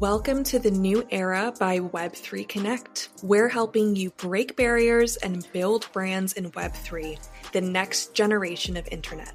[0.00, 3.08] Welcome to the new era by Web3 Connect.
[3.22, 7.18] We're helping you break barriers and build brands in Web3,
[7.52, 9.32] the next generation of internet.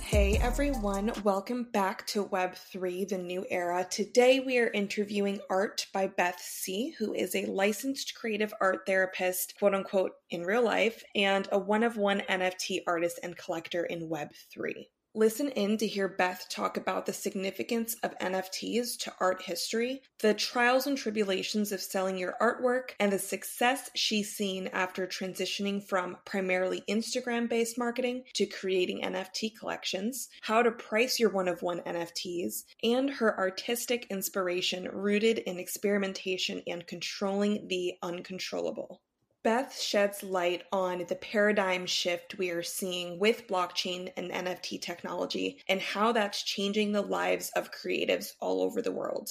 [0.00, 3.84] Hey everyone, welcome back to Web3, the new era.
[3.90, 9.58] Today we are interviewing Art by Beth C., who is a licensed creative art therapist,
[9.58, 14.08] quote unquote, in real life, and a one of one NFT artist and collector in
[14.08, 14.86] Web3.
[15.14, 20.34] Listen in to hear Beth talk about the significance of NFTs to art history, the
[20.34, 26.18] trials and tribulations of selling your artwork, and the success she's seen after transitioning from
[26.26, 31.80] primarily Instagram based marketing to creating NFT collections, how to price your one of one
[31.80, 39.00] NFTs, and her artistic inspiration rooted in experimentation and controlling the uncontrollable.
[39.48, 45.56] Beth sheds light on the paradigm shift we are seeing with blockchain and NFT technology
[45.66, 49.30] and how that's changing the lives of creatives all over the world.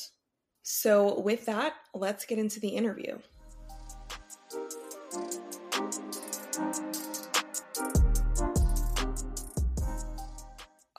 [0.63, 3.19] So, with that, let's get into the interview.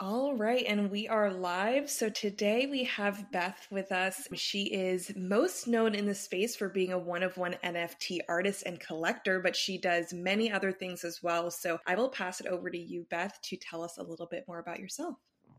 [0.00, 1.90] All right, and we are live.
[1.90, 4.28] So today we have Beth with us.
[4.34, 8.62] She is most known in the space for being a one of one NFT artist
[8.64, 11.50] and collector, but she does many other things as well.
[11.50, 14.44] So I will pass it over to you, Beth, to tell us a little bit
[14.46, 15.16] more about yourself.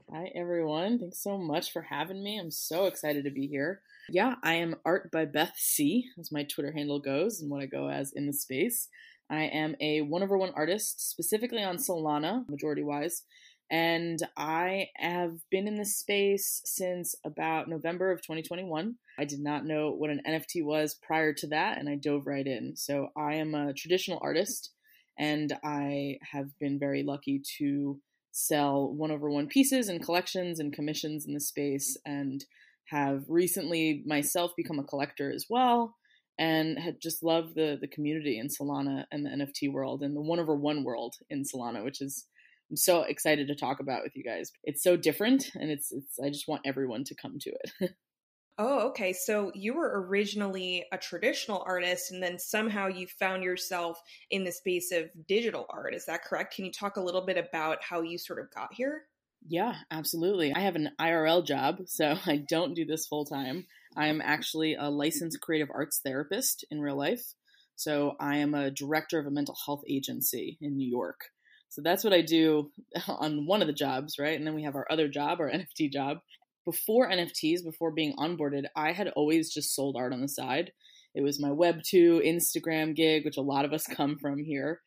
[0.09, 0.99] Hi, everyone.
[0.99, 2.39] Thanks so much for having me.
[2.39, 3.81] I'm so excited to be here.
[4.07, 7.65] Yeah, I am Art by Beth C, as my Twitter handle goes and what I
[7.65, 8.87] go as in the space.
[9.29, 13.23] I am a one over one artist, specifically on Solana, majority wise
[13.71, 18.95] and I have been in this space since about November of 2021.
[19.17, 22.45] I did not know what an NFT was prior to that, and I dove right
[22.45, 22.75] in.
[22.75, 24.71] So I am a traditional artist,
[25.17, 27.99] and I have been very lucky to
[28.31, 32.43] sell one over one pieces and collections and commissions in the space, and
[32.85, 35.95] have recently myself become a collector as well
[36.39, 40.21] and had just loved the the community in Solana and the NFT world and the
[40.21, 42.25] one over one world in Solana, which is
[42.69, 44.51] I'm so excited to talk about with you guys.
[44.63, 47.91] It's so different and it's it's I just want everyone to come to it.
[48.57, 49.13] oh, okay.
[49.13, 53.99] So you were originally a traditional artist and then somehow you found yourself
[54.29, 55.95] in the space of digital art.
[55.95, 56.55] Is that correct?
[56.55, 59.03] Can you talk a little bit about how you sort of got here?
[59.47, 60.53] Yeah, absolutely.
[60.53, 63.65] I have an IRL job, so I don't do this full time.
[63.95, 65.45] I am actually a licensed mm-hmm.
[65.45, 67.33] creative arts therapist in real life.
[67.75, 71.31] So I am a director of a mental health agency in New York.
[71.69, 72.71] So that's what I do
[73.07, 74.37] on one of the jobs, right?
[74.37, 76.17] And then we have our other job, our NFT job.
[76.65, 80.71] Before NFTs, before being onboarded, I had always just sold art on the side.
[81.15, 84.81] It was my Web2 Instagram gig, which a lot of us come from here.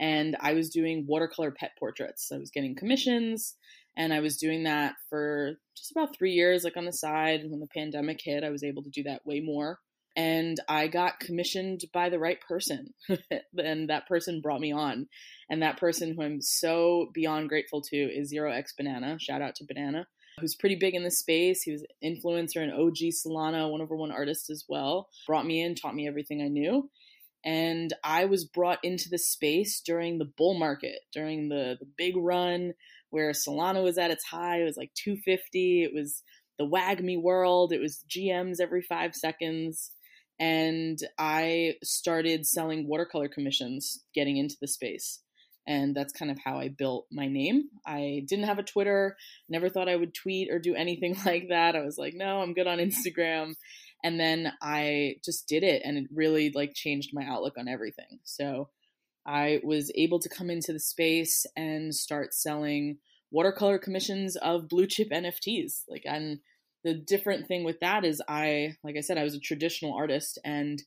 [0.00, 2.30] And I was doing watercolor pet portraits.
[2.32, 3.56] I was getting commissions
[3.96, 7.42] and I was doing that for just about three years, like on the side.
[7.48, 9.78] When the pandemic hit, I was able to do that way more
[10.18, 12.92] and I got commissioned by the right person.
[13.56, 15.06] and that person brought me on.
[15.48, 19.16] And that person who I'm so beyond grateful to is Zero X Banana.
[19.20, 20.08] Shout out to Banana,
[20.40, 21.62] who's pretty big in the space.
[21.62, 25.08] He was an influencer and OG Solana, one over one artist as well.
[25.24, 26.90] Brought me in, taught me everything I knew.
[27.44, 32.16] And I was brought into the space during the bull market, during the, the big
[32.16, 32.74] run
[33.10, 34.62] where Solana was at its high.
[34.62, 35.84] It was like 250.
[35.84, 36.24] It was
[36.58, 37.72] the WAGMI world.
[37.72, 39.92] It was GMs every five seconds
[40.40, 45.20] and I started selling watercolor commissions getting into the space.
[45.66, 47.64] And that's kind of how I built my name.
[47.86, 49.16] I didn't have a Twitter,
[49.50, 51.76] never thought I would tweet or do anything like that.
[51.76, 53.54] I was like, no, I'm good on Instagram.
[54.02, 58.20] And then I just did it and it really like changed my outlook on everything.
[58.24, 58.68] So
[59.26, 62.98] I was able to come into the space and start selling
[63.30, 65.82] watercolor commissions of blue chip NFTs.
[65.88, 66.38] Like and
[66.84, 70.38] the different thing with that is I, like I said, I was a traditional artist,
[70.44, 70.82] and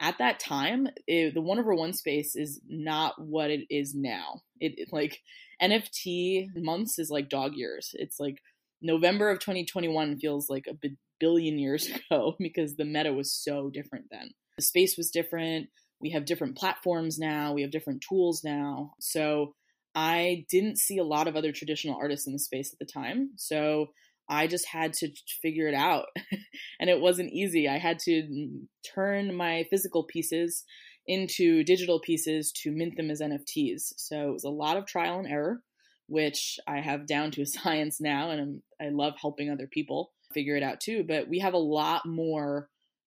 [0.00, 4.40] at that time, it, the one over one space is not what it is now.
[4.58, 5.18] It, it like
[5.62, 7.90] NFT months is like dog years.
[7.94, 8.38] It's like
[8.80, 10.88] November of 2021 feels like a
[11.18, 14.30] billion years ago because the meta was so different then.
[14.56, 15.68] The space was different.
[16.00, 17.52] We have different platforms now.
[17.52, 18.94] We have different tools now.
[19.00, 19.54] So
[19.94, 23.32] I didn't see a lot of other traditional artists in the space at the time.
[23.36, 23.88] So
[24.30, 25.10] I just had to
[25.42, 26.06] figure it out.
[26.80, 27.68] and it wasn't easy.
[27.68, 28.48] I had to
[28.94, 30.64] turn my physical pieces
[31.06, 33.92] into digital pieces to mint them as NFTs.
[33.96, 35.60] So it was a lot of trial and error,
[36.06, 38.30] which I have down to a science now.
[38.30, 41.04] And I'm, i love helping other people figure it out too.
[41.06, 42.68] But we have a lot more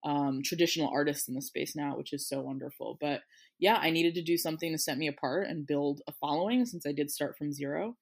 [0.05, 2.97] um, traditional artists in the space now, which is so wonderful.
[3.01, 3.21] But
[3.59, 6.85] yeah, I needed to do something to set me apart and build a following since
[6.85, 7.95] I did start from zero.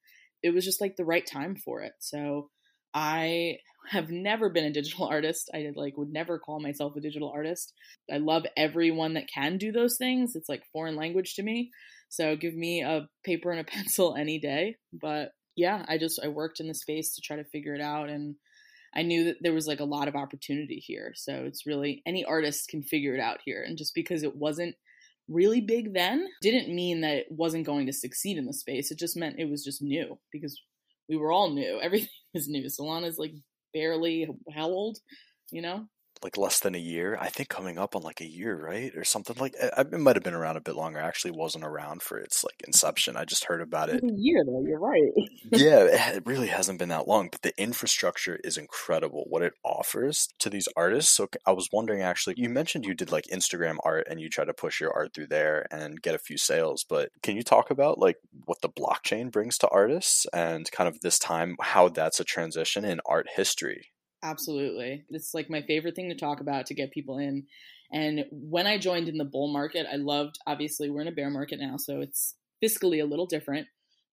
[0.44, 1.94] It was just like the right time for it.
[2.00, 2.50] So
[2.96, 3.58] I
[3.90, 5.52] have never been a digital artist.
[5.54, 7.74] I like would never call myself a digital artist.
[8.12, 10.36] I love everyone that can do those things.
[10.36, 11.72] It's like foreign language to me.
[12.10, 14.78] So give me a paper and a pencil any day.
[14.94, 18.10] But yeah, I just I worked in the space to try to figure it out
[18.10, 18.36] and
[18.98, 21.12] I knew that there was like a lot of opportunity here.
[21.16, 23.62] So it's really any artist can figure it out here.
[23.62, 24.76] And just because it wasn't
[25.28, 28.92] really big then didn't mean that it wasn't going to succeed in the space.
[28.92, 30.62] It just meant it was just new because
[31.10, 31.80] we were all new.
[31.84, 32.66] Everything was new.
[32.66, 33.34] Solana's like
[33.74, 34.98] barely how old,
[35.52, 35.86] you know?
[36.24, 37.18] Like less than a year.
[37.20, 39.56] I think coming up on like a year, right, or something like.
[39.60, 41.00] Eh, it might have been around a bit longer.
[41.00, 43.18] I actually wasn't around for its like inception.
[43.18, 44.04] I just heard about it.
[44.04, 45.12] A year though, you're right.
[45.52, 45.84] yeah,
[46.16, 49.26] it really hasn't been that long, but the infrastructure is incredible.
[49.30, 51.14] What it offers to these artists.
[51.14, 54.46] So I was wondering, actually, you mentioned you did like Instagram art and you try
[54.46, 56.86] to push your art through there and get a few sales.
[56.88, 61.02] But can you talk about like what the blockchain brings to artists and kind of
[61.02, 63.92] this time how that's a transition in art history?
[64.26, 65.06] Absolutely.
[65.12, 67.46] It's like my favorite thing to talk about to get people in.
[67.92, 71.30] And when I joined in the bull market, I loved, obviously, we're in a bear
[71.30, 73.68] market now, so it's fiscally a little different.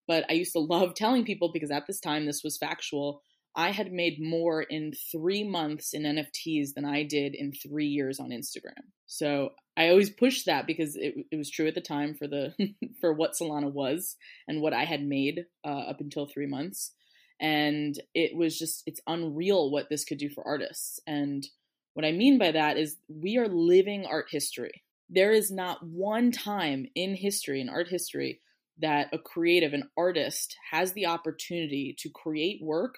[0.07, 3.23] But I used to love telling people because at this time, this was factual.
[3.57, 8.21] I had made more in three months in NFTs than I did in three years
[8.21, 8.83] on Instagram.
[9.07, 12.55] So I always pushed that because it, it was true at the time for the
[13.01, 14.17] for what Solana was
[14.47, 16.93] and what I had made uh, up until three months
[17.43, 21.01] and it was just it's unreal what this could do for artists.
[21.07, 21.47] And
[21.95, 24.83] what i mean by that is we are living art history.
[25.11, 28.41] There is not one time in history in art history
[28.79, 32.95] that a creative an artist has the opportunity to create work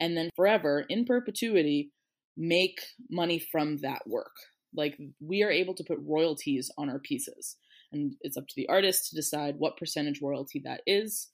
[0.00, 1.90] and then forever in perpetuity
[2.36, 2.80] make
[3.10, 4.32] money from that work.
[4.74, 7.56] Like we are able to put royalties on our pieces.
[7.92, 11.28] And it's up to the artist to decide what percentage royalty that is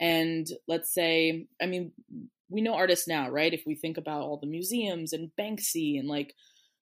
[0.00, 1.92] and let's say, I mean,
[2.48, 3.52] we know artists now, right?
[3.52, 6.34] If we think about all the museums and Banksy and like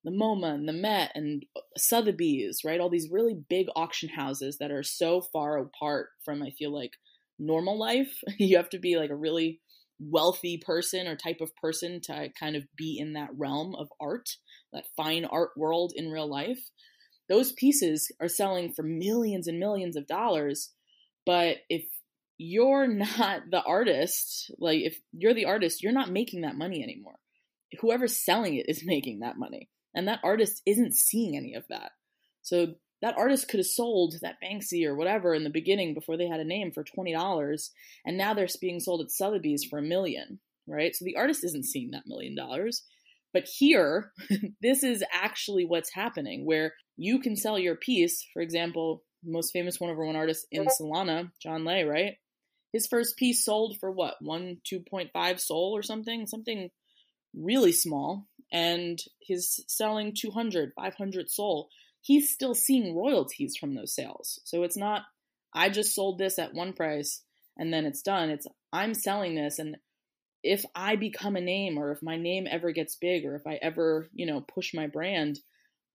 [0.04, 1.44] the MoMA and the Met and
[1.76, 2.80] Sotheby's, right?
[2.80, 6.92] All these really big auction houses that are so far apart from, I feel like,
[7.38, 8.20] normal life.
[8.38, 9.60] you have to be like a really
[10.00, 14.28] wealthy person or type of person to kind of be in that realm of art,
[14.72, 16.70] that fine art world in real life.
[17.28, 20.72] Those pieces are selling for millions and millions of dollars.
[21.26, 21.84] But if
[22.38, 24.50] you're not the artist.
[24.58, 27.18] Like if you're the artist, you're not making that money anymore.
[27.80, 29.68] Whoever's selling it is making that money.
[29.94, 31.90] And that artist isn't seeing any of that.
[32.42, 36.26] So that artist could have sold that Banksy or whatever in the beginning before they
[36.26, 37.70] had a name for $20
[38.06, 40.94] and now they're being sold at Sotheby's for a million, right?
[40.94, 42.84] So the artist isn't seeing that million dollars.
[43.32, 44.12] But here,
[44.62, 49.80] this is actually what's happening where you can sell your piece, for example, most famous
[49.80, 52.14] one over one artist in Solana, John Lay, right?
[52.72, 56.26] His first piece sold for what one 2.5 SOL or something?
[56.26, 56.70] Something
[57.34, 58.26] really small.
[58.50, 61.68] And he's selling 200 500 SOL
[62.00, 64.40] he's still seeing royalties from those sales.
[64.44, 65.02] So it's not
[65.54, 67.22] i just sold this at one price
[67.56, 68.30] and then it's done.
[68.30, 69.76] It's i'm selling this and
[70.42, 73.58] if i become a name or if my name ever gets big or if i
[73.60, 75.40] ever you know push my brand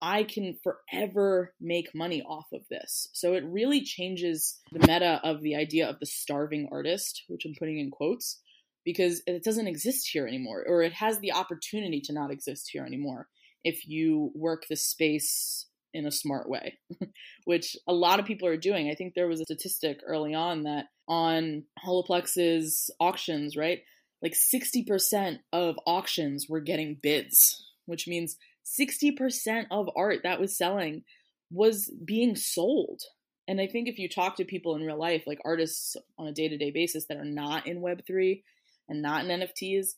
[0.03, 3.07] I can forever make money off of this.
[3.13, 7.55] So it really changes the meta of the idea of the starving artist, which I'm
[7.57, 8.41] putting in quotes,
[8.83, 12.83] because it doesn't exist here anymore, or it has the opportunity to not exist here
[12.83, 13.29] anymore
[13.63, 16.77] if you work the space in a smart way,
[17.45, 18.89] which a lot of people are doing.
[18.89, 23.79] I think there was a statistic early on that on Holaplex's auctions, right?
[24.21, 31.03] Like 60% of auctions were getting bids, which means 60% of art that was selling
[31.51, 33.01] was being sold.
[33.47, 36.31] And I think if you talk to people in real life, like artists on a
[36.31, 38.41] day to day basis that are not in Web3
[38.87, 39.89] and not in NFTs,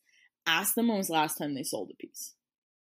[0.48, 2.34] ask them when was the last time they sold a piece,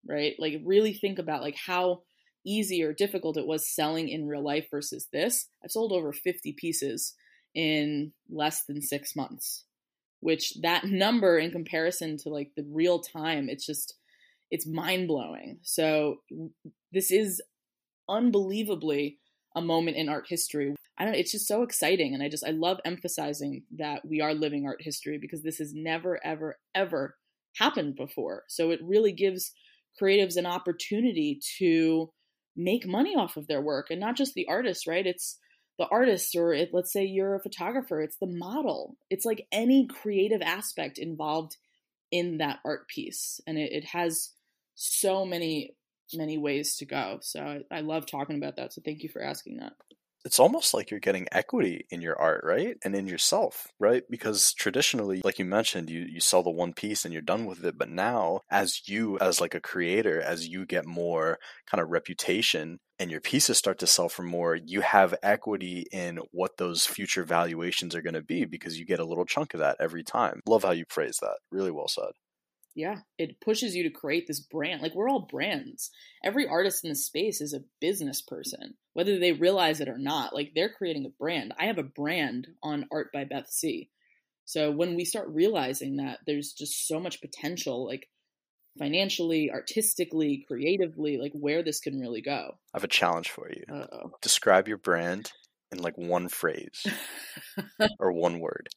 [0.07, 0.35] right?
[0.37, 2.01] Like really think about like how
[2.45, 5.47] easy or difficult it was selling in real life versus this.
[5.63, 7.13] I've sold over 50 pieces
[7.53, 9.65] in less than six months,
[10.19, 13.95] which that number in comparison to like the real time, it's just,
[14.51, 15.59] it's mind blowing.
[15.63, 16.17] So
[16.91, 17.41] this is
[18.07, 19.17] unbelievably
[19.55, 20.75] a moment in art history.
[20.97, 24.33] I don't it's just so exciting and I just I love emphasizing that we are
[24.33, 27.15] living art history because this has never ever ever
[27.57, 28.43] happened before.
[28.47, 29.53] So it really gives
[30.01, 32.11] creatives an opportunity to
[32.55, 35.05] make money off of their work and not just the artists, right?
[35.05, 35.37] It's
[35.79, 38.97] the artist or it, let's say you're a photographer, it's the model.
[39.09, 41.57] It's like any creative aspect involved
[42.11, 44.31] in that art piece and it, it has
[44.75, 45.75] so many
[46.13, 47.19] many ways to go.
[47.21, 48.73] So I, I love talking about that.
[48.73, 49.73] So thank you for asking that.
[50.23, 52.77] it's almost like you're getting equity in your art, right?
[52.83, 54.03] And in yourself, right?
[54.09, 57.63] Because traditionally, like you mentioned, you, you sell the one piece and you're done with
[57.65, 57.77] it.
[57.77, 62.79] But now, as you, as like a creator, as you get more kind of reputation
[62.99, 67.23] and your pieces start to sell for more, you have equity in what those future
[67.23, 70.41] valuations are going to be because you get a little chunk of that every time.
[70.47, 71.37] Love how you phrase that.
[71.51, 72.11] Really well said
[72.75, 74.81] yeah, it pushes you to create this brand.
[74.81, 75.91] Like we're all brands.
[76.23, 80.33] Every artist in the space is a business person, whether they realize it or not.
[80.33, 81.53] Like they're creating a brand.
[81.59, 83.89] I have a brand on Art by Beth C.
[84.45, 88.07] So when we start realizing that there's just so much potential, like
[88.79, 92.51] financially, artistically, creatively, like where this can really go.
[92.73, 93.63] I have a challenge for you.
[93.71, 94.11] Uh-oh.
[94.21, 95.31] Describe your brand
[95.71, 96.85] in like one phrase
[97.99, 98.69] or one word.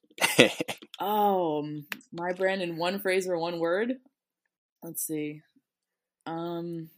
[1.00, 1.68] oh,
[2.12, 3.94] my brand in one phrase or one word.
[4.82, 5.40] Let's see.
[6.26, 6.90] Um,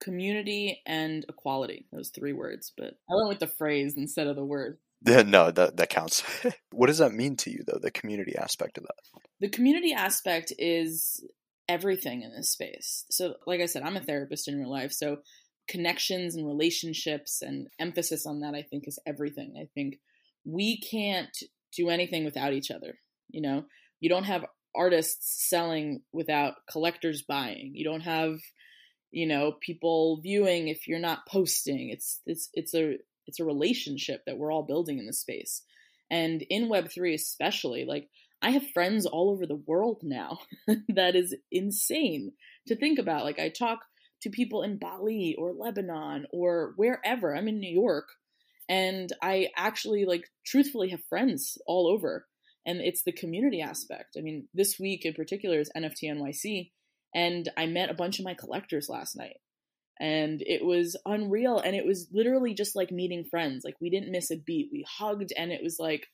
[0.00, 1.86] community and equality.
[1.92, 4.78] Those three words, but I went with the phrase instead of the word.
[5.06, 6.22] Yeah, no, that that counts.
[6.72, 7.78] what does that mean to you, though?
[7.80, 9.20] The community aspect of that.
[9.40, 11.24] The community aspect is
[11.68, 13.04] everything in this space.
[13.10, 15.18] So, like I said, I'm a therapist in real life, so
[15.68, 19.54] connections and relationships and emphasis on that i think is everything.
[19.60, 19.98] I think
[20.44, 21.36] we can't
[21.74, 23.64] do anything without each other you know?
[24.00, 24.44] You don't have
[24.74, 27.72] artists selling without collectors buying.
[27.74, 28.38] You don't have
[29.12, 31.90] you know people viewing if you're not posting.
[31.90, 32.96] It's it's it's a
[33.26, 35.62] it's a relationship that we're all building in this space.
[36.10, 38.08] And in web3 especially like
[38.42, 40.38] i have friends all over the world now
[40.88, 42.32] that is insane
[42.68, 43.24] to think about.
[43.24, 43.80] Like i talk
[44.22, 47.34] to people in Bali or Lebanon or wherever.
[47.34, 48.08] I'm in New York
[48.68, 52.26] and I actually like truthfully have friends all over
[52.66, 54.16] and it's the community aspect.
[54.18, 56.70] I mean, this week in particular is NFT NYC
[57.14, 59.36] and I met a bunch of my collectors last night.
[59.98, 63.64] And it was unreal and it was literally just like meeting friends.
[63.64, 64.68] Like we didn't miss a beat.
[64.70, 66.08] We hugged and it was like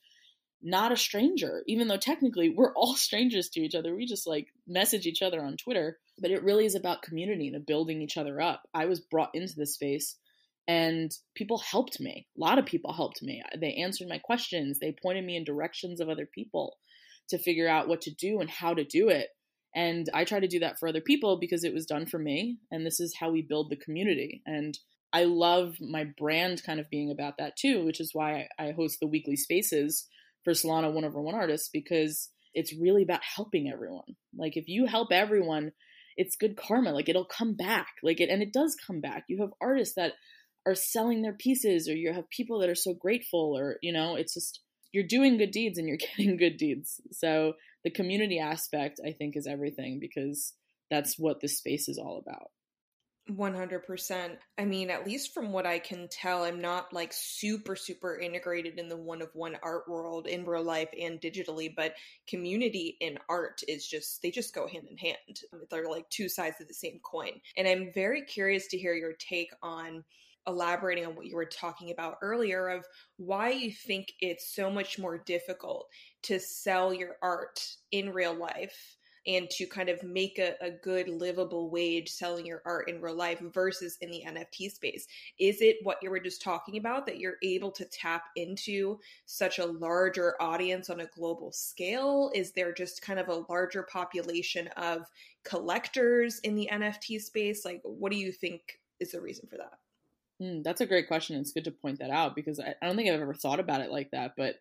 [0.62, 3.94] not a stranger, even though technically we're all strangers to each other.
[3.94, 7.66] We just like message each other on Twitter, but it really is about community and
[7.66, 8.62] building each other up.
[8.74, 10.16] I was brought into this space
[10.68, 12.26] and people helped me.
[12.36, 13.42] A lot of people helped me.
[13.60, 16.76] They answered my questions, they pointed me in directions of other people
[17.28, 19.28] to figure out what to do and how to do it.
[19.74, 22.58] And I try to do that for other people because it was done for me.
[22.70, 24.42] And this is how we build the community.
[24.44, 24.78] And
[25.12, 28.98] I love my brand kind of being about that too, which is why I host
[29.00, 30.06] the weekly spaces
[30.44, 34.16] for Solana one over one artists because it's really about helping everyone.
[34.36, 35.72] Like if you help everyone,
[36.16, 36.92] it's good karma.
[36.92, 37.88] Like it'll come back.
[38.02, 39.24] Like it and it does come back.
[39.28, 40.12] You have artists that
[40.66, 44.16] are selling their pieces or you have people that are so grateful or you know,
[44.16, 44.60] it's just
[44.92, 47.00] you're doing good deeds and you're getting good deeds.
[47.12, 50.52] So the community aspect I think is everything because
[50.90, 52.50] that's what this space is all about.
[53.30, 54.36] 100%.
[54.58, 58.78] I mean, at least from what I can tell, I'm not like super, super integrated
[58.78, 61.94] in the one of one art world in real life and digitally, but
[62.26, 65.16] community in art is just, they just go hand in hand.
[65.70, 67.40] They're like two sides of the same coin.
[67.56, 70.04] And I'm very curious to hear your take on
[70.48, 72.84] elaborating on what you were talking about earlier of
[73.16, 75.86] why you think it's so much more difficult
[76.22, 81.08] to sell your art in real life and to kind of make a, a good
[81.08, 85.06] livable wage selling your art in real life versus in the NFT space?
[85.38, 89.58] Is it what you were just talking about that you're able to tap into such
[89.58, 92.30] a larger audience on a global scale?
[92.34, 95.06] Is there just kind of a larger population of
[95.44, 97.64] collectors in the NFT space?
[97.64, 99.78] Like, what do you think is the reason for that?
[100.40, 101.36] Mm, that's a great question.
[101.36, 103.80] It's good to point that out because I, I don't think I've ever thought about
[103.80, 104.34] it like that.
[104.36, 104.56] But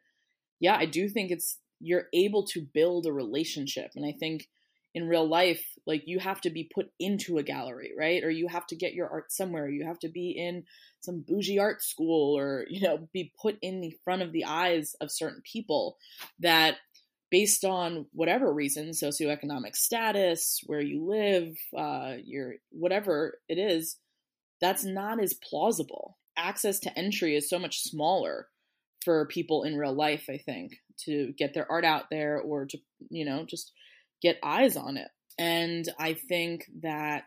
[0.60, 3.91] yeah, I do think it's you're able to build a relationship.
[3.95, 4.47] And I think
[4.93, 8.23] in real life, like you have to be put into a gallery, right?
[8.23, 9.69] Or you have to get your art somewhere.
[9.69, 10.65] You have to be in
[11.00, 14.95] some bougie art school or, you know, be put in the front of the eyes
[15.00, 15.97] of certain people
[16.39, 16.75] that
[17.31, 23.97] based on whatever reason, socioeconomic status, where you live, uh, your whatever it is,
[24.59, 26.17] that's not as plausible.
[26.38, 28.47] Access to entry is so much smaller
[29.05, 30.73] for people in real life, I think,
[31.05, 32.77] to get their art out there or to,
[33.10, 33.72] you know, just
[34.22, 35.08] get eyes on it.
[35.38, 37.25] And I think that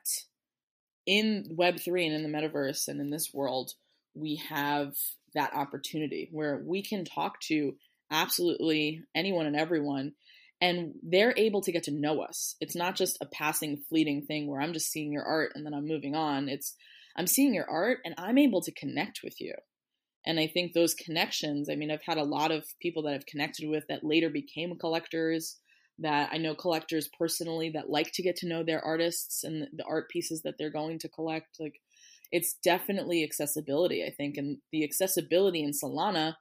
[1.06, 3.72] in Web3 and in the metaverse and in this world,
[4.14, 4.94] we have
[5.34, 7.74] that opportunity where we can talk to
[8.10, 10.12] absolutely anyone and everyone
[10.60, 12.54] and they're able to get to know us.
[12.60, 15.74] It's not just a passing fleeting thing where I'm just seeing your art and then
[15.74, 16.48] I'm moving on.
[16.48, 16.74] It's
[17.16, 19.54] I'm seeing your art and I'm able to connect with you.
[20.26, 23.26] And I think those connections, I mean, I've had a lot of people that I've
[23.26, 25.58] connected with that later became collectors,
[25.98, 29.84] that I know collectors personally that like to get to know their artists and the
[29.84, 31.56] art pieces that they're going to collect.
[31.60, 31.80] Like,
[32.32, 34.36] it's definitely accessibility, I think.
[34.36, 36.34] And the accessibility in Solana,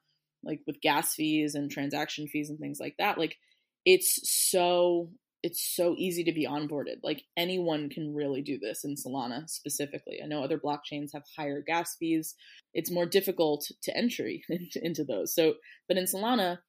[0.44, 3.38] like with gas fees and transaction fees and things like that, like
[3.86, 5.10] it's so
[5.44, 7.02] it's so easy to be onboarded.
[7.04, 10.22] Like anyone can really do this in Solana specifically.
[10.24, 12.36] I know other blockchains have higher gas fees.
[12.74, 14.46] It's more difficult to entry
[14.76, 15.36] into those.
[15.36, 15.56] So,
[15.88, 16.60] but in Solana,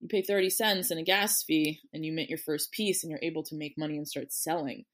[0.00, 3.10] you pay 30 cents and a gas fee and you mint your first piece and
[3.10, 4.84] you're able to make money and start selling.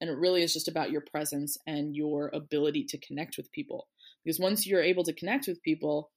[0.00, 3.86] And it really is just about your presence and your ability to connect with people.
[4.24, 6.10] Because once you're able to connect with people,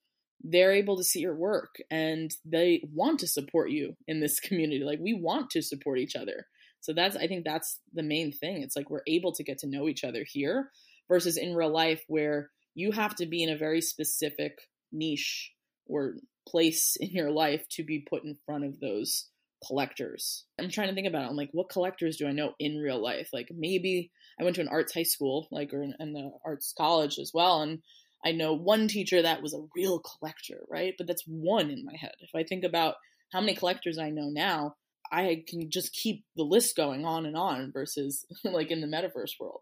[0.48, 4.84] they're able to see your work and they want to support you in this community.
[4.84, 6.46] Like we want to support each other.
[6.82, 8.62] So that's I think that's the main thing.
[8.62, 10.70] It's like we're able to get to know each other here
[11.10, 14.60] versus in real life where you have to be in a very specific
[14.92, 15.52] niche
[15.88, 16.16] or
[16.48, 19.30] place in your life to be put in front of those
[19.66, 20.46] collectors.
[20.60, 21.30] I'm trying to think about it.
[21.30, 23.30] I'm like, what collectors do I know in real life?
[23.34, 26.74] Like maybe I went to an arts high school, like or in, in the arts
[26.78, 27.80] college as well, and
[28.26, 30.96] I know one teacher that was a real collector, right?
[30.98, 32.16] But that's one in my head.
[32.20, 32.96] If I think about
[33.32, 34.76] how many collectors I know now,
[35.12, 39.40] I can just keep the list going on and on versus like in the metaverse
[39.40, 39.62] world.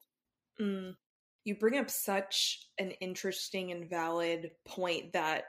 [0.62, 0.96] Mm.
[1.44, 5.44] You bring up such an interesting and valid point that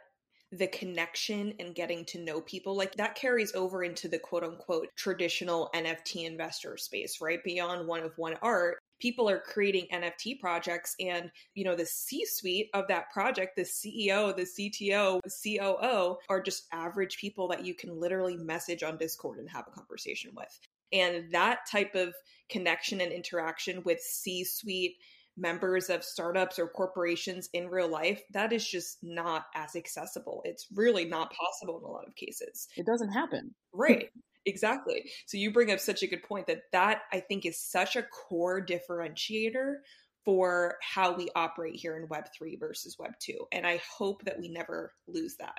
[0.50, 4.88] the connection and getting to know people like that carries over into the quote unquote
[4.96, 7.42] traditional NFT investor space, right?
[7.44, 12.70] Beyond one of one art, people are creating NFT projects and you know the C-suite
[12.74, 17.98] of that project, the CEO, the CTO, COO are just average people that you can
[17.98, 20.58] literally message on Discord and have a conversation with.
[20.92, 22.14] And that type of
[22.48, 24.96] connection and interaction with C-suite
[25.36, 30.42] members of startups or corporations in real life, that is just not as accessible.
[30.44, 32.68] It's really not possible in a lot of cases.
[32.76, 33.54] It doesn't happen.
[33.72, 34.10] Right.
[34.46, 35.10] Exactly.
[35.26, 38.02] So you bring up such a good point that that I think is such a
[38.02, 39.76] core differentiator
[40.24, 44.38] for how we operate here in web 3 versus web 2 and I hope that
[44.38, 45.58] we never lose that.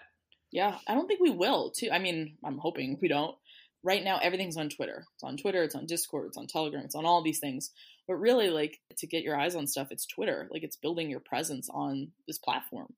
[0.52, 1.90] Yeah, I don't think we will too.
[1.92, 3.36] I mean, I'm hoping we don't.
[3.84, 5.06] Right now everything's on Twitter.
[5.16, 7.72] It's on Twitter, it's on Discord, it's on Telegram, it's on all these things.
[8.08, 10.48] But really like to get your eyes on stuff, it's Twitter.
[10.52, 12.94] Like it's building your presence on this platform.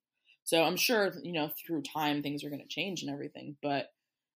[0.48, 3.88] So I'm sure, you know, through time things are going to change and everything, but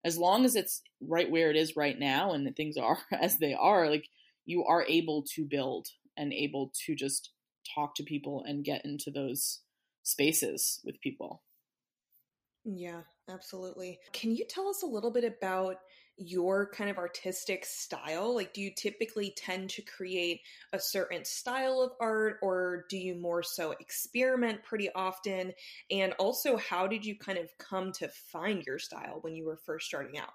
[0.03, 3.53] as long as it's right where it is right now and things are as they
[3.53, 4.05] are, like
[4.45, 5.87] you are able to build
[6.17, 7.31] and able to just
[7.75, 9.61] talk to people and get into those
[10.03, 11.43] spaces with people.
[12.63, 13.99] Yeah, absolutely.
[14.13, 15.77] Can you tell us a little bit about
[16.21, 18.36] your kind of artistic style?
[18.36, 20.41] Like, do you typically tend to create
[20.73, 25.53] a certain style of art, or do you more so experiment pretty often?
[25.89, 29.57] And also, how did you kind of come to find your style when you were
[29.57, 30.34] first starting out?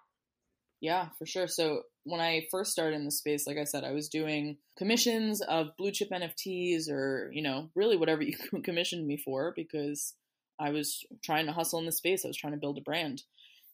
[0.81, 1.49] Yeah, for sure.
[1.49, 5.41] So when I first started in the space, like I said, I was doing commissions
[5.41, 10.15] of blue chip NFTs or, you know, really whatever you commissioned me for because
[10.59, 12.25] I was trying to hustle in the space.
[12.25, 13.23] I was trying to build a brand.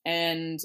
[0.04, 0.60] And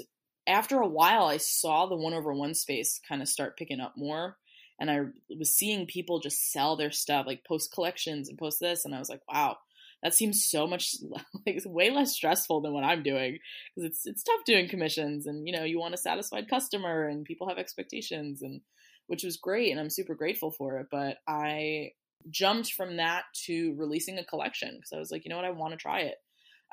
[0.48, 3.94] after a while, I saw the one over one space kind of start picking up
[3.98, 4.38] more.
[4.80, 5.00] And I
[5.38, 8.86] was seeing people just sell their stuff, like post collections and post this.
[8.86, 9.58] And I was like, wow,
[10.04, 10.96] that seems so much
[11.46, 13.40] like way less stressful than what I'm doing
[13.76, 17.26] because it's it's tough doing commissions and you know you want a satisfied customer and
[17.26, 18.62] people have expectations and
[19.08, 21.92] which was great and I'm super grateful for it but I
[22.30, 25.52] jumped from that to releasing a collection because I was like you know what I
[25.52, 26.16] want to try it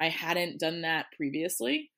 [0.00, 1.90] I hadn't done that previously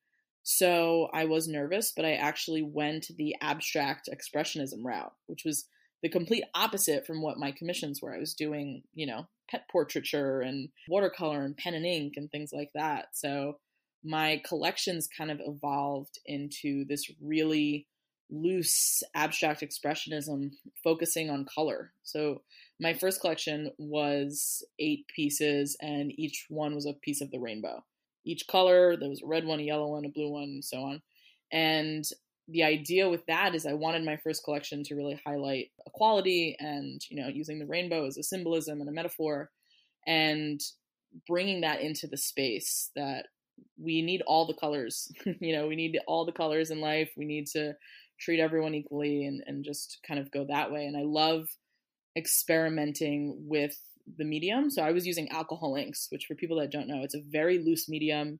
[0.49, 5.65] so I was nervous, but I actually went the abstract expressionism route, which was
[6.01, 8.15] the complete opposite from what my commissions were.
[8.15, 12.51] I was doing, you know, pet portraiture and watercolor and pen and ink and things
[12.53, 13.07] like that.
[13.11, 13.59] So
[14.05, 17.85] my collections kind of evolved into this really
[18.29, 21.91] loose abstract expressionism focusing on color.
[22.03, 22.43] So
[22.79, 27.83] my first collection was eight pieces and each one was a piece of the rainbow
[28.27, 28.95] each color.
[28.97, 31.01] There was a red one, a yellow one, a blue one, and so on.
[31.51, 32.03] And
[32.47, 37.01] the idea with that is I wanted my first collection to really highlight equality and,
[37.09, 39.49] you know, using the rainbow as a symbolism and a metaphor
[40.05, 40.61] and
[41.27, 43.27] bringing that into the space that
[43.77, 45.11] we need all the colors.
[45.39, 47.11] you know, we need all the colors in life.
[47.17, 47.73] We need to
[48.19, 50.85] treat everyone equally and, and just kind of go that way.
[50.85, 51.47] And I love
[52.17, 53.77] experimenting with
[54.17, 54.69] the medium.
[54.69, 57.59] So I was using alcohol inks, which for people that don't know, it's a very
[57.59, 58.39] loose medium.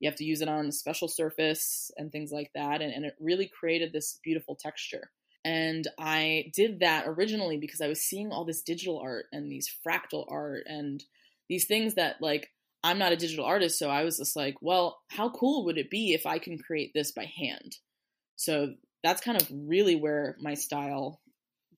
[0.00, 2.82] You have to use it on a special surface and things like that.
[2.82, 5.10] And, and it really created this beautiful texture.
[5.44, 9.68] And I did that originally because I was seeing all this digital art and these
[9.86, 11.02] fractal art and
[11.48, 12.48] these things that like
[12.84, 15.90] I'm not a digital artist, so I was just like, well, how cool would it
[15.90, 17.76] be if I can create this by hand?
[18.36, 21.20] So that's kind of really where my style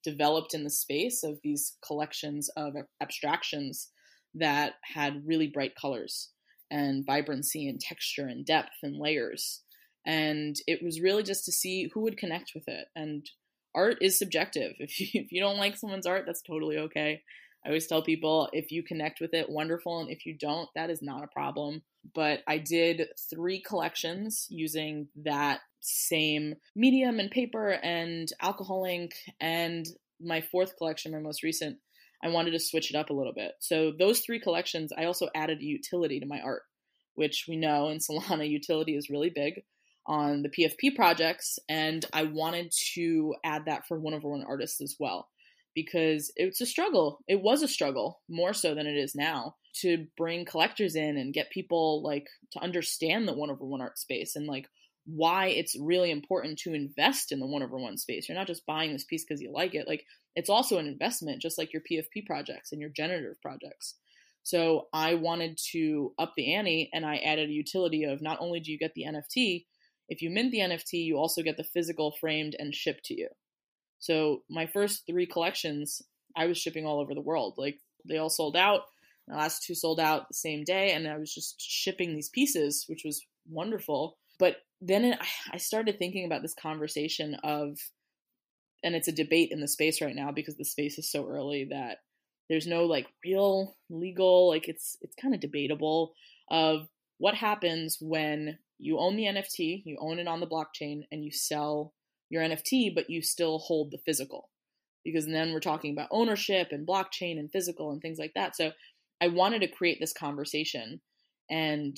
[0.04, 3.88] developed in the space of these collections of abstractions
[4.34, 6.30] that had really bright colors
[6.70, 9.62] and vibrancy and texture and depth and layers.
[10.06, 12.86] And it was really just to see who would connect with it.
[12.94, 13.24] And
[13.74, 14.72] art is subjective.
[14.78, 17.22] If you, if you don't like someone's art, that's totally okay.
[17.64, 20.00] I always tell people if you connect with it, wonderful.
[20.00, 21.83] And if you don't, that is not a problem.
[22.14, 29.14] But I did three collections using that same medium and paper and alcohol ink.
[29.40, 29.87] And
[30.20, 31.79] my fourth collection, my most recent,
[32.22, 33.53] I wanted to switch it up a little bit.
[33.61, 36.62] So those three collections, I also added a utility to my art,
[37.14, 39.62] which we know in Solana utility is really big
[40.07, 41.59] on the PFP projects.
[41.66, 45.29] And I wanted to add that for one our one artists as well
[45.74, 47.20] because it's a struggle.
[47.28, 51.34] It was a struggle more so than it is now to bring collectors in and
[51.34, 54.68] get people like to understand the one over one art space and like
[55.06, 58.28] why it's really important to invest in the one over one space.
[58.28, 59.87] You're not just buying this piece because you like it.
[59.88, 63.96] Like it's also an investment, just like your PFP projects and your generative projects.
[64.44, 68.60] So I wanted to up the ante and I added a utility of not only
[68.60, 69.64] do you get the NFT,
[70.08, 73.28] if you mint the NFT, you also get the physical framed and shipped to you.
[74.04, 76.02] So my first three collections,
[76.36, 77.54] I was shipping all over the world.
[77.56, 78.82] Like they all sold out.
[79.26, 82.84] The last two sold out the same day, and I was just shipping these pieces,
[82.86, 84.18] which was wonderful.
[84.38, 85.16] But then
[85.50, 87.78] I started thinking about this conversation of,
[88.82, 91.64] and it's a debate in the space right now because the space is so early
[91.70, 92.00] that
[92.50, 96.12] there's no like real legal like it's it's kind of debatable
[96.50, 101.24] of what happens when you own the NFT, you own it on the blockchain, and
[101.24, 101.94] you sell
[102.30, 104.50] your NFT, but you still hold the physical.
[105.04, 108.56] Because then we're talking about ownership and blockchain and physical and things like that.
[108.56, 108.72] So
[109.20, 111.00] I wanted to create this conversation
[111.50, 111.96] and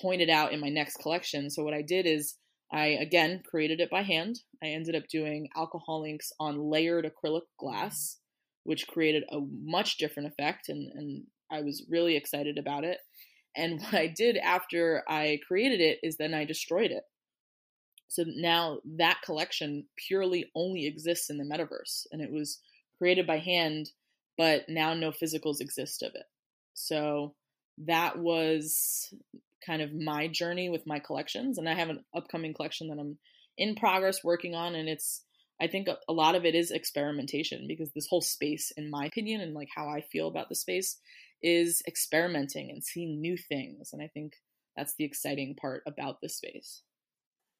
[0.00, 1.50] point it out in my next collection.
[1.50, 2.36] So what I did is
[2.72, 4.40] I again created it by hand.
[4.62, 8.18] I ended up doing alcohol inks on layered acrylic glass,
[8.64, 12.98] which created a much different effect and, and I was really excited about it.
[13.56, 17.04] And what I did after I created it is then I destroyed it.
[18.14, 22.60] So now that collection purely only exists in the metaverse and it was
[22.96, 23.90] created by hand,
[24.38, 26.26] but now no physicals exist of it.
[26.74, 27.34] So
[27.78, 29.12] that was
[29.66, 31.58] kind of my journey with my collections.
[31.58, 33.18] And I have an upcoming collection that I'm
[33.58, 34.76] in progress working on.
[34.76, 35.22] And it's,
[35.60, 39.40] I think a lot of it is experimentation because this whole space, in my opinion,
[39.40, 40.98] and like how I feel about the space,
[41.42, 43.92] is experimenting and seeing new things.
[43.92, 44.34] And I think
[44.76, 46.82] that's the exciting part about this space.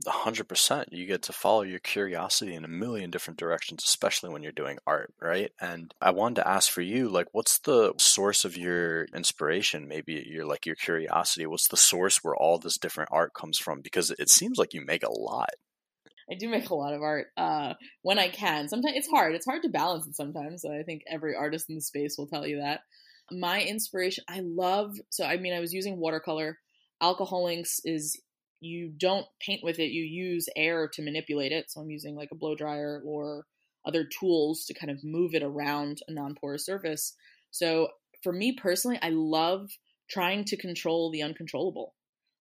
[0.04, 4.52] 100% you get to follow your curiosity in a million different directions especially when you're
[4.52, 8.56] doing art right and i wanted to ask for you like what's the source of
[8.56, 13.32] your inspiration maybe your like your curiosity what's the source where all this different art
[13.34, 15.50] comes from because it seems like you make a lot
[16.30, 18.68] I do make a lot of art uh, when I can.
[18.68, 19.34] Sometimes it's hard.
[19.34, 20.64] It's hard to balance it sometimes.
[20.64, 22.80] I think every artist in the space will tell you that.
[23.30, 24.94] My inspiration, I love.
[25.10, 26.58] So I mean, I was using watercolor.
[27.02, 28.18] Alcohol inks is
[28.64, 31.70] you don't paint with it, you use air to manipulate it.
[31.70, 33.46] So I'm using like a blow dryer or
[33.86, 37.14] other tools to kind of move it around a non porous surface.
[37.50, 37.88] So
[38.22, 39.70] for me personally, I love
[40.10, 41.94] trying to control the uncontrollable.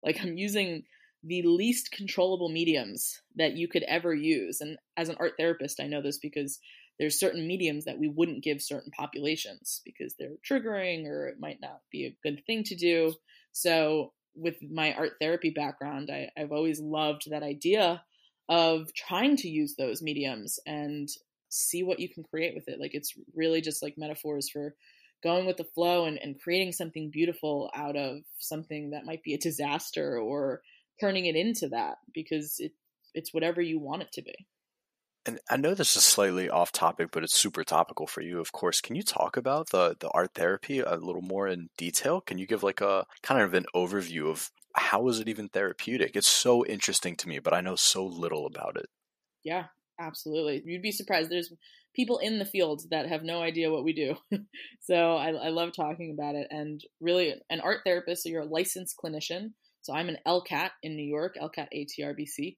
[0.03, 0.83] Like I'm using
[1.23, 4.61] the least controllable mediums that you could ever use.
[4.61, 6.59] And as an art therapist, I know this because
[6.99, 11.61] there's certain mediums that we wouldn't give certain populations because they're triggering or it might
[11.61, 13.13] not be a good thing to do.
[13.51, 18.03] So with my art therapy background, I, I've always loved that idea
[18.49, 21.09] of trying to use those mediums and
[21.49, 22.79] see what you can create with it.
[22.79, 24.75] Like it's really just like metaphors for
[25.23, 29.33] going with the flow and, and creating something beautiful out of something that might be
[29.33, 30.61] a disaster or
[31.01, 32.71] turning it into that because it
[33.13, 34.35] it's whatever you want it to be.
[35.27, 38.53] And I know this is slightly off topic, but it's super topical for you, of
[38.53, 38.79] course.
[38.79, 42.21] Can you talk about the the art therapy a little more in detail?
[42.21, 46.15] Can you give like a kind of an overview of how is it even therapeutic?
[46.15, 48.87] It's so interesting to me, but I know so little about it.
[49.43, 49.65] Yeah,
[49.99, 50.63] absolutely.
[50.65, 51.29] You'd be surprised.
[51.29, 51.51] There's
[51.93, 54.15] people in the field that have no idea what we do.
[54.81, 56.47] so I, I love talking about it.
[56.51, 59.53] And really, an art therapist, so you're a licensed clinician.
[59.81, 62.55] So I'm an LCAT in New York, LCAT ATRBC.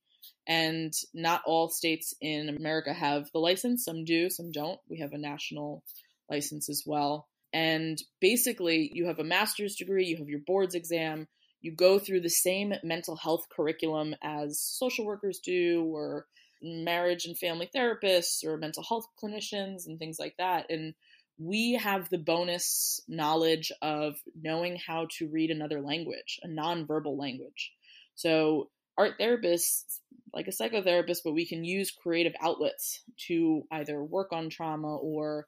[0.48, 3.86] And not all states in America have the license.
[3.86, 4.80] Some do, some don't.
[4.90, 5.84] We have a national
[6.30, 7.28] license as well.
[7.54, 11.28] And basically, you have a master's degree, you have your boards exam,
[11.62, 16.26] you go through the same mental health curriculum as social workers do, or
[16.62, 20.68] marriage and family therapists, or mental health clinicians, and things like that.
[20.70, 20.94] And
[21.38, 27.72] we have the bonus knowledge of knowing how to read another language, a nonverbal language.
[28.16, 30.00] So art therapists,
[30.34, 35.48] like a psychotherapist, but we can use creative outlets to either work on trauma or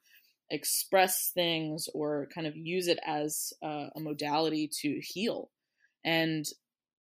[0.50, 5.50] express things or kind of use it as uh, a modality to heal.
[6.04, 6.44] And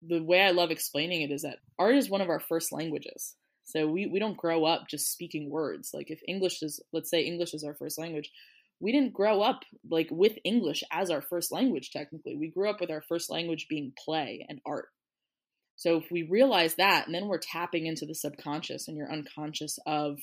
[0.06, 3.34] the way I love explaining it is that art is one of our first languages.
[3.64, 5.92] So we, we don't grow up just speaking words.
[5.94, 8.30] Like if English is, let's say English is our first language,
[8.80, 12.36] we didn't grow up like with English as our first language, technically.
[12.36, 14.88] We grew up with our first language being play and art.
[15.76, 19.78] So if we realize that, and then we're tapping into the subconscious and you're unconscious
[19.86, 20.18] of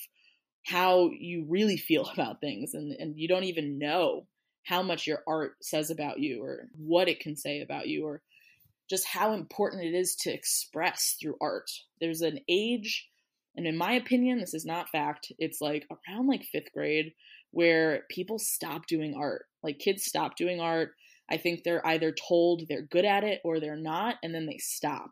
[0.66, 4.28] how you really feel about things, and, and you don't even know
[4.64, 8.22] how much your art says about you or what it can say about you or
[8.90, 11.72] just how important it is to express through art.
[12.00, 13.08] There's an age,
[13.56, 17.14] and in my opinion, this is not fact, it's like around like fifth grade
[17.52, 19.46] where people stop doing art.
[19.64, 20.92] Like kids stop doing art.
[21.30, 24.58] I think they're either told they're good at it or they're not, and then they
[24.58, 25.12] stop.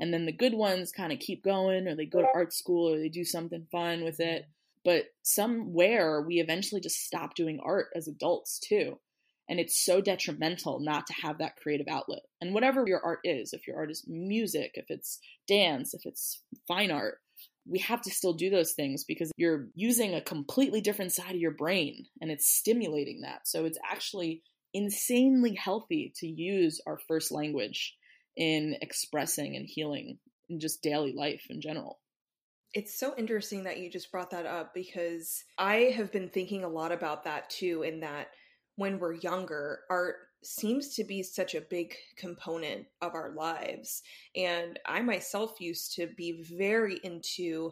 [0.00, 2.92] And then the good ones kind of keep going, or they go to art school,
[2.92, 4.46] or they do something fun with it.
[4.84, 8.98] But somewhere we eventually just stop doing art as adults too.
[9.48, 12.22] And it's so detrimental not to have that creative outlet.
[12.40, 16.42] And whatever your art is, if your art is music, if it's dance, if it's
[16.66, 17.18] fine art,
[17.66, 21.40] we have to still do those things because you're using a completely different side of
[21.40, 23.46] your brain and it's stimulating that.
[23.46, 27.94] So it's actually insanely healthy to use our first language
[28.36, 30.18] in expressing and healing
[30.48, 32.00] in just daily life in general.
[32.72, 36.68] It's so interesting that you just brought that up because I have been thinking a
[36.68, 38.28] lot about that too, in that
[38.76, 44.02] when we're younger, art seems to be such a big component of our lives.
[44.36, 47.70] And I myself used to be very into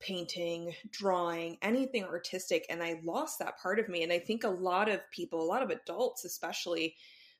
[0.00, 4.02] painting, drawing, anything artistic, and I lost that part of me.
[4.02, 6.94] And I think a lot of people, a lot of adults especially,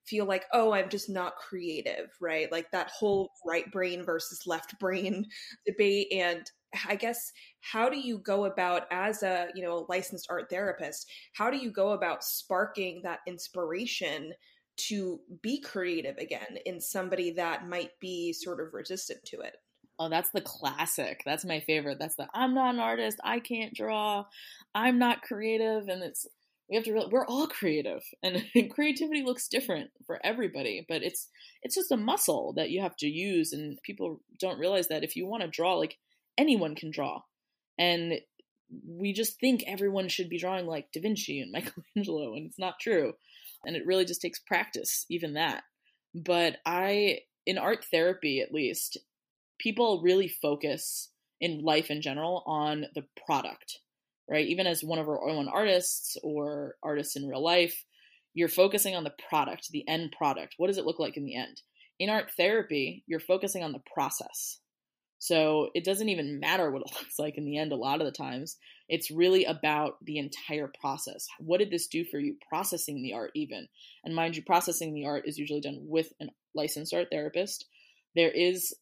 [0.06, 2.50] feel like, oh, I'm just not creative, right?
[2.50, 5.26] Like that whole right brain versus left brain
[5.66, 6.08] debate.
[6.12, 6.50] And
[6.88, 11.10] I guess how do you go about as a, you know, a licensed art therapist,
[11.34, 14.32] how do you go about sparking that inspiration
[14.76, 19.56] to be creative again in somebody that might be sort of resistant to it?
[19.98, 21.22] Oh, that's the classic.
[21.24, 21.98] That's my favorite.
[21.98, 24.26] That's the I'm not an artist, I can't draw,
[24.74, 26.26] I'm not creative and it's
[26.68, 31.28] we have to realize we're all creative and creativity looks different for everybody but it's
[31.62, 35.16] it's just a muscle that you have to use and people don't realize that if
[35.16, 35.96] you want to draw like
[36.38, 37.20] anyone can draw
[37.78, 38.14] and
[38.84, 41.52] we just think everyone should be drawing like da vinci and
[41.96, 43.12] michelangelo and it's not true
[43.64, 45.62] and it really just takes practice even that
[46.14, 48.98] but i in art therapy at least
[49.58, 53.80] people really focus in life in general on the product
[54.28, 54.46] right?
[54.46, 57.84] Even as one of our own artists or artists in real life,
[58.34, 60.54] you're focusing on the product, the end product.
[60.58, 61.62] What does it look like in the end?
[61.98, 64.58] In art therapy, you're focusing on the process.
[65.18, 68.06] So it doesn't even matter what it looks like in the end a lot of
[68.06, 68.58] the times.
[68.88, 71.26] It's really about the entire process.
[71.38, 72.36] What did this do for you?
[72.48, 73.66] Processing the art, even.
[74.04, 77.66] And mind you, processing the art is usually done with a licensed art therapist.
[78.14, 78.74] There is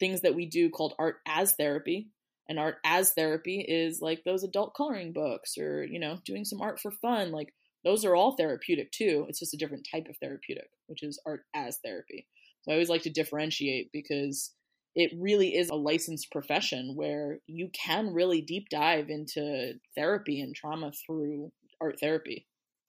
[0.00, 2.08] things that we do called art as therapy,
[2.48, 6.60] and art as therapy is like those adult coloring books or you know doing some
[6.60, 7.52] art for fun like
[7.86, 9.26] those are all therapeutic too.
[9.28, 12.26] It's just a different type of therapeutic which is art as therapy.
[12.62, 14.52] So i always like to differentiate because
[14.96, 20.54] it really is a licensed profession where you can really deep dive into therapy and
[20.54, 22.46] trauma through art therapy.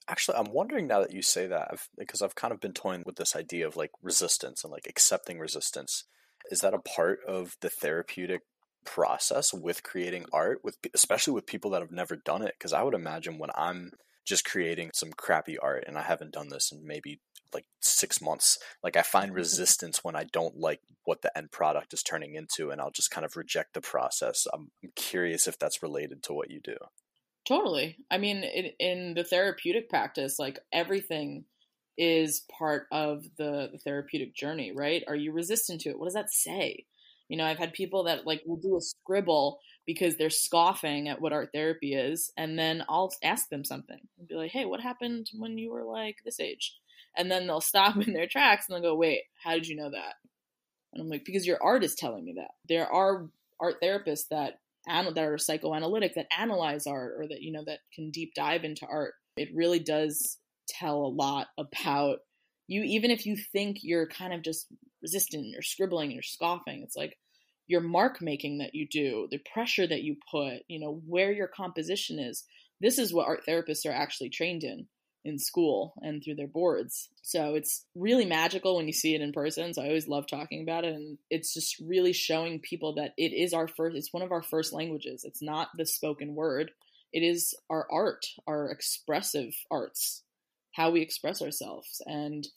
[0.08, 3.04] Actually, I'm wondering now that you say that, I've, because I've kind of been toying
[3.06, 6.06] with this idea of like resistance and like accepting resistance.
[6.50, 8.44] Is that a part of the therapeutic
[8.88, 12.82] process with creating art with especially with people that have never done it because i
[12.82, 13.92] would imagine when i'm
[14.26, 17.20] just creating some crappy art and i haven't done this in maybe
[17.54, 19.38] like six months like i find mm-hmm.
[19.38, 23.12] resistance when i don't like what the end product is turning into and i'll just
[23.12, 24.48] kind of reject the process.
[24.54, 26.78] I'm curious if that's related to what you do.
[27.48, 27.98] Totally.
[28.10, 31.46] I mean in, in the therapeutic practice like everything
[31.98, 35.04] is part of the, the therapeutic journey right?
[35.08, 36.00] Are you resistant to it?
[36.00, 36.86] What does that say
[37.30, 41.22] you know, I've had people that like will do a scribble because they're scoffing at
[41.22, 44.82] what art therapy is, and then I'll ask them something and be like, "Hey, what
[44.82, 46.76] happened when you were like this age?"
[47.16, 49.92] And then they'll stop in their tracks and they'll go, "Wait, how did you know
[49.92, 50.16] that?"
[50.94, 53.28] And I'm like, "Because your art is telling me that." There are
[53.60, 58.10] art therapists that that are psychoanalytic that analyze art or that you know that can
[58.10, 59.16] deep dive into art.
[59.36, 60.38] It really does
[60.68, 62.20] tell a lot about
[62.68, 64.68] you even if you think you're kind of just
[65.02, 67.18] resistant and you're scribbling and you're scoffing it's like
[67.68, 71.48] your mark making that you do the pressure that you put you know where your
[71.48, 72.46] composition is.
[72.80, 74.88] This is what art therapists are actually trained in
[75.26, 77.10] in school and through their boards.
[77.22, 80.62] So it's really magical when you see it in person so i always love talking
[80.62, 84.24] about it and it's just really showing people that it is our first it's one
[84.24, 85.26] of our first languages.
[85.26, 86.72] It's not the spoken word.
[87.14, 90.24] It is our art, our expressive arts,
[90.74, 92.02] how we express ourselves.
[92.06, 92.48] And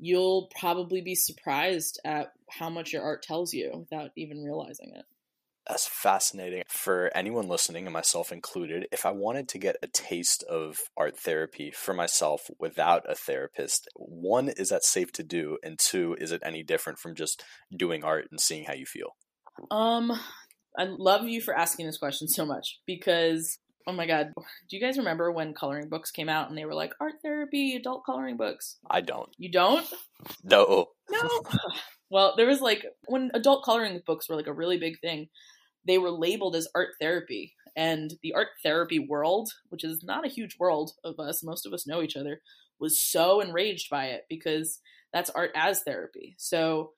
[0.00, 5.04] you'll probably be surprised at how much your art tells you without even realizing it.
[5.68, 6.64] That's fascinating.
[6.68, 11.18] For anyone listening, and myself included, if I wanted to get a taste of art
[11.18, 15.58] therapy for myself without a therapist, one, is that safe to do?
[15.62, 17.44] And two, is it any different from just
[17.76, 19.14] doing art and seeing how you feel?
[19.70, 20.10] Um,
[20.76, 23.58] I love you for asking this question so much because
[23.90, 24.32] oh my god,
[24.68, 27.76] do you guys remember when coloring books came out and they were like art therapy,
[27.76, 28.76] adult coloring books?
[28.88, 29.28] I don't.
[29.36, 29.86] You don't?
[30.44, 30.86] No.
[31.10, 31.42] No.
[32.10, 35.28] well, there was like when adult coloring books were like a really big thing,
[35.86, 37.54] they were labeled as art therapy.
[37.76, 41.72] And the art therapy world, which is not a huge world of us, most of
[41.72, 42.40] us know each other,
[42.80, 44.80] was so enraged by it because
[45.12, 46.34] that's art as therapy.
[46.36, 46.92] So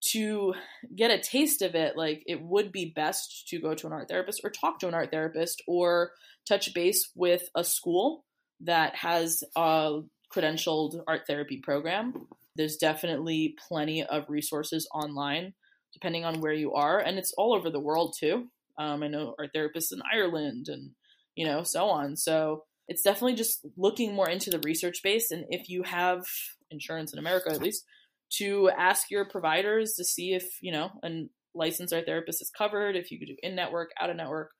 [0.00, 0.54] to
[0.94, 4.08] get a taste of it, like it would be best to go to an art
[4.08, 6.12] therapist or talk to an art therapist or
[6.46, 8.24] touch base with a school
[8.60, 10.00] that has a
[10.34, 12.26] credentialed art therapy program.
[12.56, 15.54] There's definitely plenty of resources online
[15.92, 18.48] depending on where you are, and it's all over the world too.
[18.76, 20.90] Um, I know art therapists in Ireland and
[21.34, 22.16] you know so on.
[22.16, 26.24] So it's definitely just looking more into the research base, and if you have
[26.70, 27.84] insurance in America at least,
[28.30, 32.96] to ask your providers to see if you know a licensed art therapist is covered,
[32.96, 34.50] if you could do in network, out of network,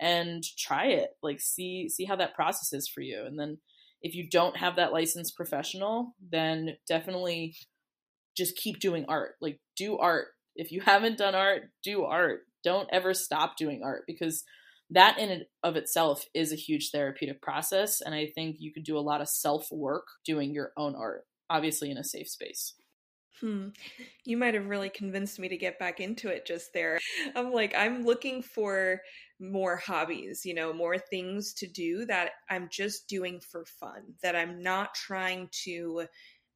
[0.00, 1.10] and try it.
[1.22, 3.58] Like see see how that process is for you, and then
[4.02, 7.54] if you don't have that licensed professional, then definitely
[8.36, 9.32] just keep doing art.
[9.40, 12.42] Like do art if you haven't done art, do art.
[12.62, 14.44] Don't ever stop doing art because
[14.90, 18.00] that in and of itself is a huge therapeutic process.
[18.00, 21.22] And I think you could do a lot of self work doing your own art,
[21.48, 22.74] obviously in a safe space.
[23.40, 23.68] Hmm.
[24.24, 26.98] You might have really convinced me to get back into it just there.
[27.34, 29.00] I'm like, I'm looking for
[29.40, 34.36] more hobbies, you know, more things to do that I'm just doing for fun, that
[34.36, 36.06] I'm not trying to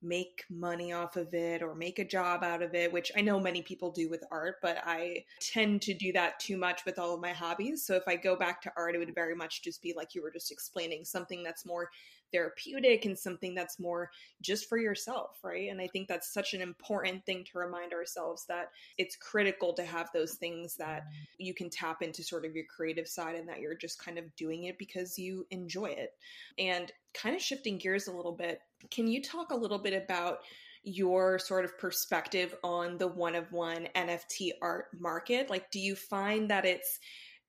[0.02, 3.40] make money off of it or make a job out of it, which I know
[3.40, 7.14] many people do with art, but I tend to do that too much with all
[7.14, 7.86] of my hobbies.
[7.86, 10.22] So if I go back to art, it would very much just be like you
[10.22, 11.88] were just explaining something that's more
[12.34, 14.10] therapeutic and something that's more
[14.42, 15.70] just for yourself, right?
[15.70, 19.84] And I think that's such an important thing to remind ourselves that it's critical to
[19.84, 21.04] have those things that
[21.38, 24.34] you can tap into sort of your creative side and that you're just kind of
[24.34, 26.10] doing it because you enjoy it.
[26.58, 28.58] And kind of shifting gears a little bit,
[28.90, 30.38] can you talk a little bit about
[30.82, 35.48] your sort of perspective on the one of one NFT art market?
[35.48, 36.98] Like, do you find that it's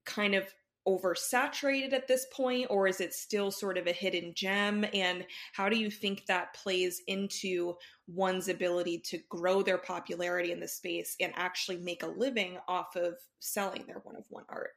[0.06, 0.46] kind of
[0.88, 4.86] oversaturated at this point or is it still sort of a hidden gem?
[4.94, 7.76] And how do you think that plays into
[8.08, 12.96] one's ability to grow their popularity in the space and actually make a living off
[12.96, 14.72] of selling their one of one art?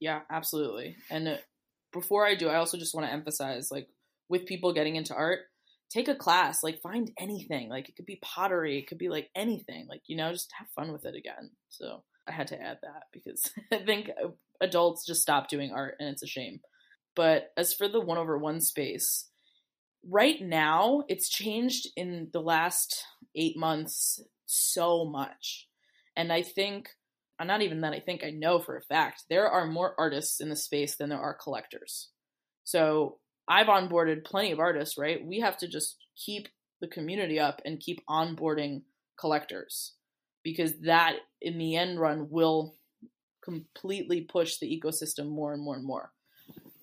[0.00, 0.96] Yeah absolutely.
[1.10, 1.36] And uh,
[1.92, 3.86] before i do i also just want to emphasize like
[4.28, 5.38] with people getting into art
[5.90, 7.68] take a class like find anything.
[7.68, 9.86] Like it could be pottery it could be like anything.
[9.88, 11.50] Like you know just have fun with it again.
[11.68, 14.10] So I had to add that because I think
[14.60, 16.60] adults just stop doing art and it's a shame.
[17.14, 19.28] But as for the one over one space,
[20.08, 25.68] right now it's changed in the last eight months so much.
[26.16, 26.88] And I think,
[27.38, 30.40] uh, not even that, I think I know for a fact, there are more artists
[30.40, 32.10] in the space than there are collectors.
[32.64, 35.24] So I've onboarded plenty of artists, right?
[35.24, 36.48] We have to just keep
[36.80, 38.82] the community up and keep onboarding
[39.18, 39.94] collectors
[40.42, 42.76] because that in the end run will
[43.46, 46.10] completely push the ecosystem more and more and more.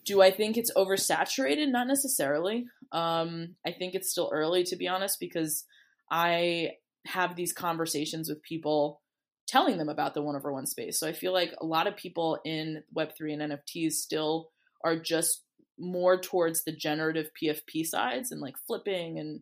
[0.06, 1.70] Do I think it's oversaturated?
[1.70, 2.66] Not necessarily.
[2.92, 5.66] Um, I think it's still early, to be honest, because
[6.10, 6.72] I
[7.06, 9.02] have these conversations with people
[9.46, 11.00] telling them about the one over one space.
[11.00, 14.50] So I feel like a lot of people in Web3 and NFTs still
[14.84, 15.44] are just
[15.78, 19.42] more towards the generative PFP sides and like flipping and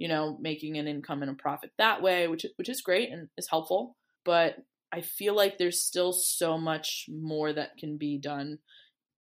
[0.00, 3.28] you know, making an income and a profit that way, which which is great and
[3.36, 3.98] is helpful.
[4.24, 4.56] But
[4.92, 8.58] I feel like there's still so much more that can be done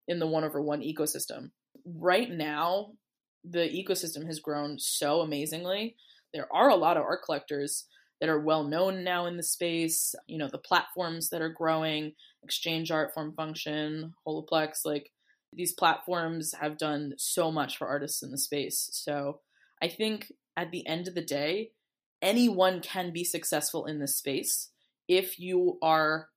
[0.06, 1.50] in the one over one ecosystem.
[1.84, 2.92] Right now,
[3.44, 5.96] the ecosystem has grown so amazingly.
[6.32, 7.86] There are a lot of art collectors
[8.20, 10.14] that are well known now in the space.
[10.26, 12.12] You know, the platforms that are growing,
[12.42, 15.10] Exchange Art, Form Function, Holaplex, like
[15.52, 18.88] these platforms have done so much for artists in the space.
[18.92, 19.40] So
[19.82, 21.70] I think at the end of the day,
[22.22, 24.70] anyone can be successful in this space
[25.08, 26.28] if you are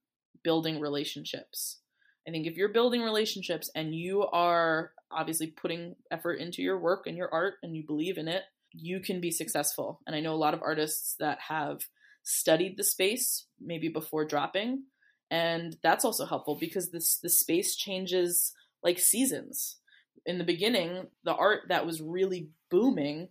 [0.43, 1.80] building relationships.
[2.28, 7.07] I think if you're building relationships and you are obviously putting effort into your work
[7.07, 9.99] and your art and you believe in it, you can be successful.
[10.05, 11.80] And I know a lot of artists that have
[12.24, 14.84] studied the space maybe before dropping,
[15.32, 18.53] and that's also helpful because this the space changes
[18.84, 19.78] like seasons.
[20.26, 23.30] In the beginning, the art that was really booming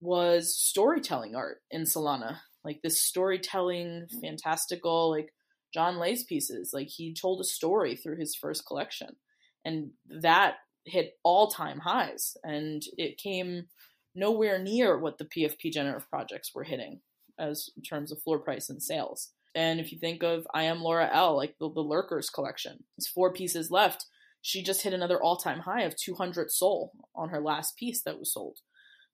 [0.00, 2.38] was storytelling art in Solana.
[2.64, 4.20] Like this storytelling, mm-hmm.
[4.20, 5.32] fantastical, like
[5.72, 6.70] John Lay's pieces.
[6.72, 9.16] Like he told a story through his first collection.
[9.64, 9.90] And
[10.20, 12.36] that hit all time highs.
[12.42, 13.66] And it came
[14.14, 17.00] nowhere near what the PFP generative projects were hitting
[17.38, 19.30] as in terms of floor price and sales.
[19.54, 23.08] And if you think of I am Laura L, like the, the Lurkers collection, it's
[23.08, 24.06] four pieces left.
[24.40, 28.18] She just hit another all time high of 200 SOL on her last piece that
[28.18, 28.58] was sold.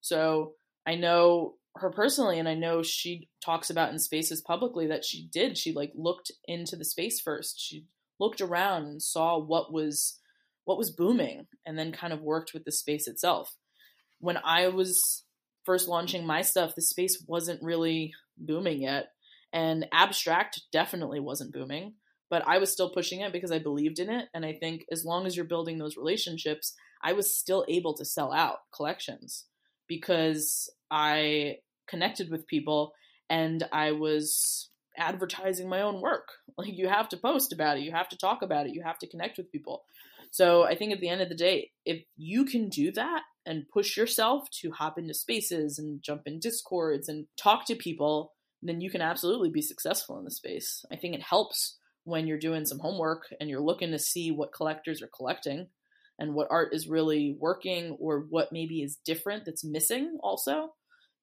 [0.00, 0.52] So
[0.86, 5.28] I know her personally, and I know she talks about in spaces publicly that she
[5.32, 5.56] did.
[5.58, 7.60] She like looked into the space first.
[7.60, 7.86] She
[8.18, 10.18] looked around and saw what was
[10.64, 13.56] what was booming, and then kind of worked with the space itself.
[14.20, 15.24] When I was
[15.64, 19.12] first launching my stuff, the space wasn't really booming yet,
[19.52, 21.94] and abstract definitely wasn't booming.
[22.30, 25.04] But I was still pushing it because I believed in it, and I think as
[25.04, 29.46] long as you're building those relationships, I was still able to sell out collections
[29.86, 31.56] because I
[31.88, 32.92] connected with people
[33.30, 36.28] and I was advertising my own work.
[36.58, 38.98] Like you have to post about it, you have to talk about it, you have
[38.98, 39.84] to connect with people.
[40.32, 43.68] So I think at the end of the day, if you can do that and
[43.72, 48.80] push yourself to hop into spaces and jump in discords and talk to people, then
[48.80, 50.84] you can absolutely be successful in the space.
[50.90, 54.52] I think it helps when you're doing some homework and you're looking to see what
[54.52, 55.68] collectors are collecting
[56.18, 60.70] and what art is really working or what maybe is different that's missing also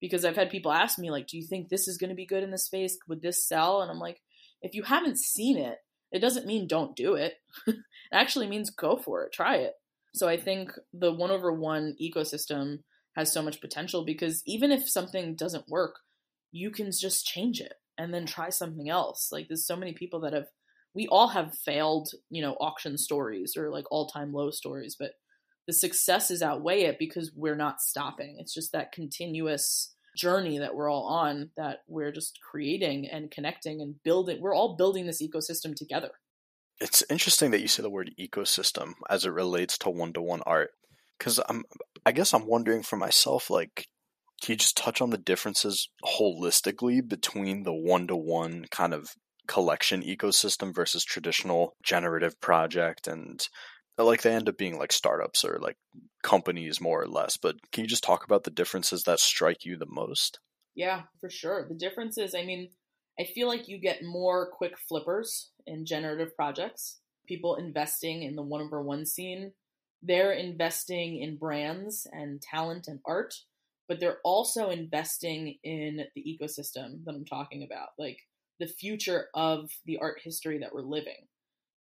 [0.05, 2.25] because I've had people ask me like, "Do you think this is going to be
[2.25, 2.97] good in this space?
[3.07, 4.21] Would this sell?" And I'm like,
[4.61, 5.77] if you haven't seen it,
[6.11, 7.35] it doesn't mean don't do it.
[7.67, 7.75] it
[8.11, 9.73] actually means go for it, try it.
[10.13, 12.79] So I think the one over one ecosystem
[13.15, 15.95] has so much potential because even if something doesn't work,
[16.51, 19.29] you can just change it and then try something else.
[19.31, 20.47] Like there's so many people that have
[20.93, 25.11] we all have failed, you know, auction stories or like all-time low stories, but
[25.67, 28.37] the successes outweigh it because we're not stopping.
[28.39, 33.81] It's just that continuous journey that we're all on that we're just creating and connecting
[33.81, 34.41] and building.
[34.41, 36.11] We're all building this ecosystem together.
[36.79, 40.41] It's interesting that you say the word ecosystem as it relates to one to one
[40.45, 40.71] art.
[41.17, 41.63] Because I'm,
[42.05, 43.87] I guess I'm wondering for myself, like,
[44.41, 49.09] can you just touch on the differences holistically between the one to one kind of
[49.47, 53.47] collection ecosystem versus traditional generative project and
[54.03, 55.77] like they end up being like startups or like
[56.23, 59.77] companies more or less but can you just talk about the differences that strike you
[59.77, 60.39] the most?
[60.75, 61.65] Yeah for sure.
[61.67, 62.69] The differences i mean
[63.19, 68.43] i feel like you get more quick flippers in generative projects people investing in the
[68.43, 69.51] one over one scene.
[70.03, 73.33] They're investing in brands and talent and art
[73.87, 78.19] but they're also investing in the ecosystem that i'm talking about like
[78.59, 81.27] the future of the art history that we're living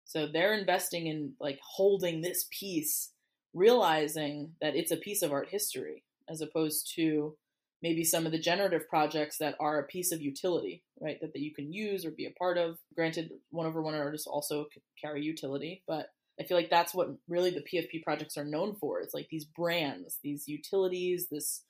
[0.05, 3.11] so they're investing in like holding this piece,
[3.53, 7.37] realizing that it's a piece of art history, as opposed to
[7.83, 11.19] maybe some of the generative projects that are a piece of utility, right?
[11.21, 12.79] That, that you can use or be a part of.
[12.95, 14.67] Granted, one over one artists also
[15.03, 16.07] carry utility, but
[16.41, 19.01] I feel like that's what really the PFP projects are known for.
[19.01, 21.63] It's like these brands, these utilities, this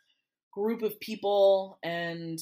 [0.53, 2.39] group of people, and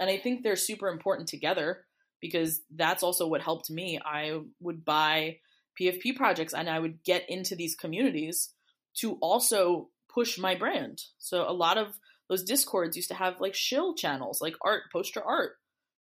[0.00, 1.84] and I think they're super important together
[2.20, 3.98] because that's also what helped me.
[4.04, 5.38] I would buy
[5.80, 8.50] PFP projects and I would get into these communities
[8.96, 11.02] to also push my brand.
[11.18, 11.98] So a lot of
[12.28, 15.52] those discords used to have like shill channels, like art, poster art.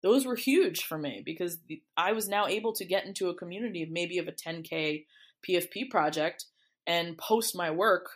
[0.02, 1.58] Those were huge for me because
[1.98, 5.06] I was now able to get into a community of maybe of a 10k
[5.48, 6.46] PFP project
[6.88, 8.10] and post my work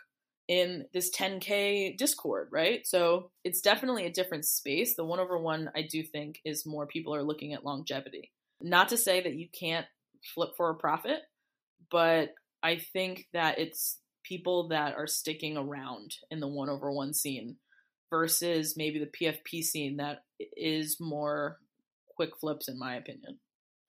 [0.48, 2.86] in this 10k discord right?
[2.86, 4.94] So it's definitely a different space.
[4.94, 8.30] The one over one i do think is more people are looking at longevity.
[8.60, 9.86] Not to say that you can't
[10.34, 11.20] flip for a profit
[11.90, 17.12] but i think that it's people that are sticking around in the one over one
[17.12, 17.56] scene
[18.10, 20.24] versus maybe the pfp scene that
[20.56, 21.58] is more
[22.16, 23.38] quick flips in my opinion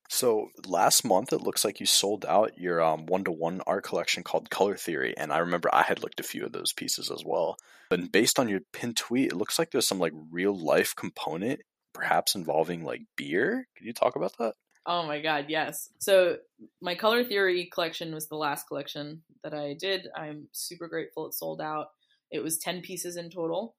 [0.09, 4.49] so last month, it looks like you sold out your um, one-to-one art collection called
[4.49, 7.57] Color Theory, and I remember I had looked a few of those pieces as well.
[7.89, 11.61] But based on your pin tweet, it looks like there's some like real life component,
[11.93, 13.67] perhaps involving like beer.
[13.77, 14.53] Could you talk about that?
[14.85, 15.89] Oh my god, yes.
[15.97, 16.37] So
[16.81, 20.07] my Color Theory collection was the last collection that I did.
[20.15, 21.87] I'm super grateful it sold out.
[22.31, 23.75] It was ten pieces in total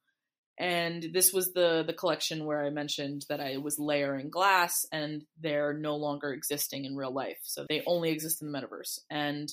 [0.59, 5.25] and this was the the collection where I mentioned that I was layering glass and
[5.41, 7.39] they're no longer existing in real life.
[7.43, 9.01] So they only exist in the metaverse.
[9.11, 9.53] And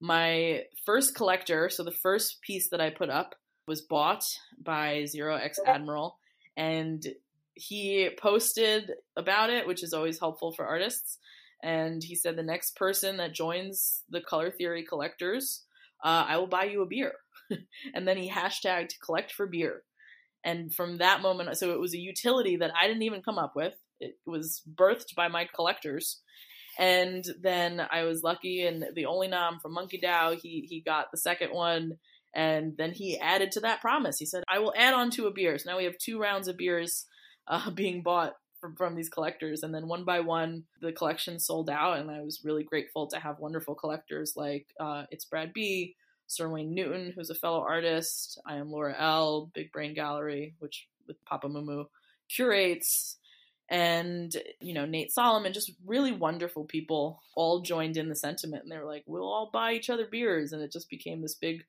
[0.00, 3.34] my first collector, so the first piece that I put up
[3.66, 4.24] was bought
[4.60, 6.18] by Zero X Admiral
[6.56, 7.06] and
[7.54, 11.18] he posted about it, which is always helpful for artists.
[11.62, 15.62] And he said the next person that joins the color theory collectors
[16.02, 17.12] uh, I will buy you a beer.
[17.94, 19.82] and then he hashtagged collect for beer.
[20.44, 23.54] And from that moment, so it was a utility that I didn't even come up
[23.54, 23.74] with.
[24.00, 26.20] It was birthed by my collectors.
[26.78, 31.10] And then I was lucky, and the only nom from Monkey DAO, he he got
[31.10, 31.98] the second one,
[32.34, 34.18] and then he added to that promise.
[34.18, 36.48] He said, "I will add on to a beer." So now we have two rounds
[36.48, 37.04] of beers
[37.46, 41.68] uh, being bought from, from these collectors, and then one by one, the collection sold
[41.68, 45.94] out, and I was really grateful to have wonderful collectors like uh, it's Brad B,
[46.32, 48.40] Sir Wayne Newton, who's a fellow artist.
[48.46, 51.84] I am Laura L, Big Brain Gallery, which with Papa Mumu
[52.30, 53.18] curates,
[53.68, 58.72] and you know Nate Solomon, just really wonderful people, all joined in the sentiment, and
[58.72, 61.66] they were like, "We'll all buy each other beers," and it just became this big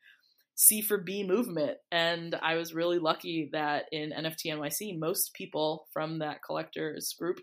[0.55, 1.77] C for B movement.
[1.91, 7.41] And I was really lucky that in NFT NYC, most people from that collectors group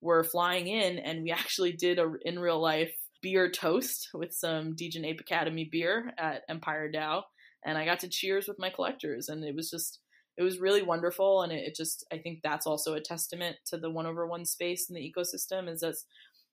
[0.00, 4.74] were flying in, and we actually did a in real life beer toast with some
[4.74, 7.22] Degen Ape Academy beer at Empire DAO,
[7.64, 10.00] and I got to cheers with my collectors, and it was just
[10.36, 13.78] it was really wonderful, and it, it just I think that's also a testament to
[13.78, 15.96] the one over one space in the ecosystem is that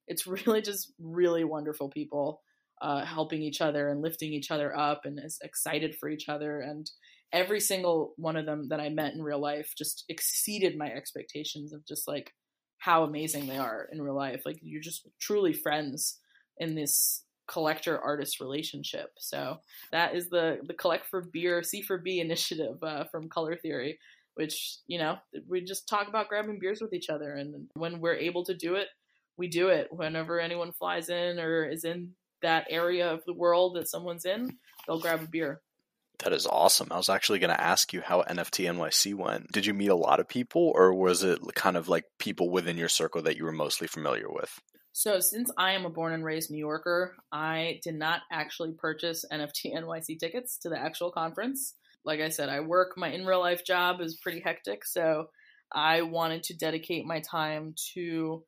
[0.07, 2.41] it's really just really wonderful people
[2.82, 6.59] uh, helping each other and lifting each other up and is excited for each other
[6.59, 6.91] and
[7.34, 11.74] every single one of them that I met in real life just exceeded my expectations
[11.74, 12.32] of just like
[12.80, 14.43] how amazing they are in real life.
[14.45, 16.20] Like you're just truly friends
[16.59, 19.11] in this collector artist relationship.
[19.17, 19.59] So
[19.91, 23.99] that is the the collect for beer C for B initiative uh, from Color Theory,
[24.35, 28.15] which you know we just talk about grabbing beers with each other, and when we're
[28.15, 28.87] able to do it,
[29.37, 29.87] we do it.
[29.91, 34.57] Whenever anyone flies in or is in that area of the world that someone's in,
[34.85, 35.61] they'll grab a beer.
[36.19, 36.87] That is awesome.
[36.89, 39.51] I was actually going to ask you how NFT NYC went.
[39.51, 42.75] Did you meet a lot of people, or was it kind of like people within
[42.75, 44.59] your circle that you were mostly familiar with?
[44.99, 49.23] So, since I am a born and raised New Yorker, I did not actually purchase
[49.31, 51.75] NFT NYC tickets to the actual conference.
[52.03, 54.87] Like I said, I work, my in real life job is pretty hectic.
[54.87, 55.27] So,
[55.71, 58.43] I wanted to dedicate my time to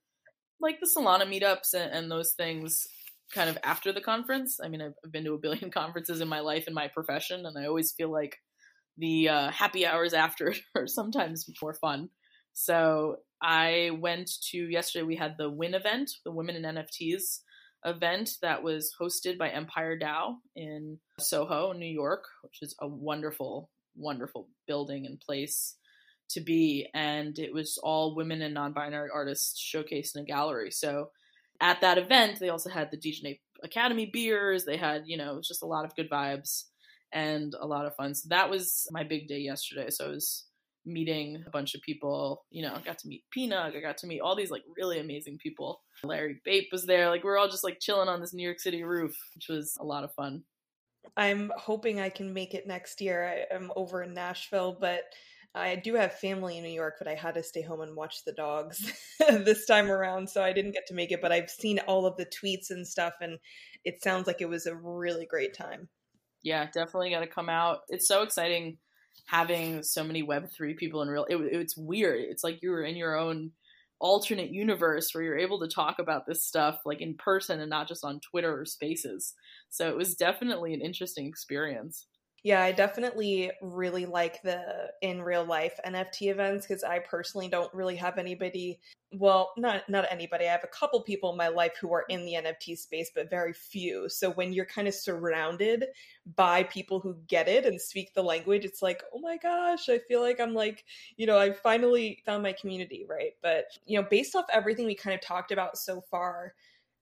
[0.60, 2.88] like the Solana meetups and, and those things
[3.32, 4.60] kind of after the conference.
[4.60, 7.60] I mean, I've, been to a billion conferences in my life in my profession, and
[7.60, 8.40] I always feel like
[8.98, 12.10] the uh, happy hours after are sometimes more fun.
[12.54, 15.04] So I went to yesterday.
[15.04, 17.40] We had the Win event, the Women in NFTs
[17.86, 23.70] event that was hosted by Empire DAO in Soho, New York, which is a wonderful,
[23.96, 25.76] wonderful building and place
[26.32, 26.88] to be.
[26.94, 30.72] And it was all women and non-binary artists showcased in a gallery.
[30.72, 31.12] So
[31.62, 34.66] at that event, they also had the Degen Academy beers.
[34.66, 36.66] They had, you know, it was just a lot of good vibes
[37.12, 38.14] and a lot of fun.
[38.14, 39.90] So that was my big day yesterday.
[39.90, 40.46] So I was
[40.86, 42.46] meeting a bunch of people.
[42.50, 43.76] You know, I got to meet Peanut.
[43.76, 45.82] I got to meet all these like really amazing people.
[46.04, 47.10] Larry Bape was there.
[47.10, 49.76] Like we are all just like chilling on this New York City roof, which was
[49.80, 50.44] a lot of fun.
[51.16, 53.46] I'm hoping I can make it next year.
[53.52, 55.04] I, am over in Nashville, but
[55.56, 58.24] I do have family in New York, but I had to stay home and watch
[58.26, 61.22] the dogs this time around, so I didn't get to make it.
[61.22, 63.40] But I've seen all of the tweets and stuff, and
[63.84, 65.90] it sounds like it was a really great time.
[66.44, 67.80] Yeah, definitely got to come out.
[67.90, 68.78] It's so exciting
[69.26, 71.26] having so many Web three people in real.
[71.30, 72.20] It, it's weird.
[72.22, 73.52] It's like you were in your own
[74.00, 77.88] alternate universe where you're able to talk about this stuff like in person and not
[77.88, 79.34] just on Twitter or Spaces.
[79.70, 82.06] So it was definitely an interesting experience.
[82.44, 87.74] Yeah, I definitely really like the in real life NFT events because I personally don't
[87.74, 88.80] really have anybody.
[89.12, 90.48] Well, not not anybody.
[90.48, 93.30] I have a couple people in my life who are in the NFT space, but
[93.30, 94.08] very few.
[94.08, 95.86] So when you're kind of surrounded
[96.36, 100.00] by people who get it and speak the language, it's like, oh my gosh, I
[100.08, 100.86] feel like I'm like,
[101.18, 103.34] you know, I finally found my community, right?
[103.42, 106.54] But you know, based off everything we kind of talked about so far,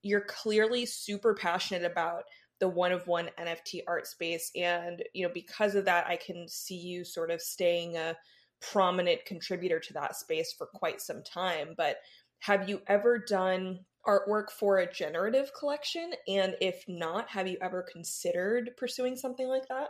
[0.01, 2.23] you're clearly super passionate about
[2.59, 4.51] the one of one NFT art space.
[4.55, 8.15] And, you know, because of that, I can see you sort of staying a
[8.59, 11.75] prominent contributor to that space for quite some time.
[11.77, 11.97] But
[12.39, 16.11] have you ever done artwork for a generative collection?
[16.27, 19.89] And if not, have you ever considered pursuing something like that?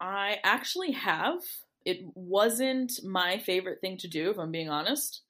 [0.00, 1.40] I actually have.
[1.84, 5.22] It wasn't my favorite thing to do, if I'm being honest.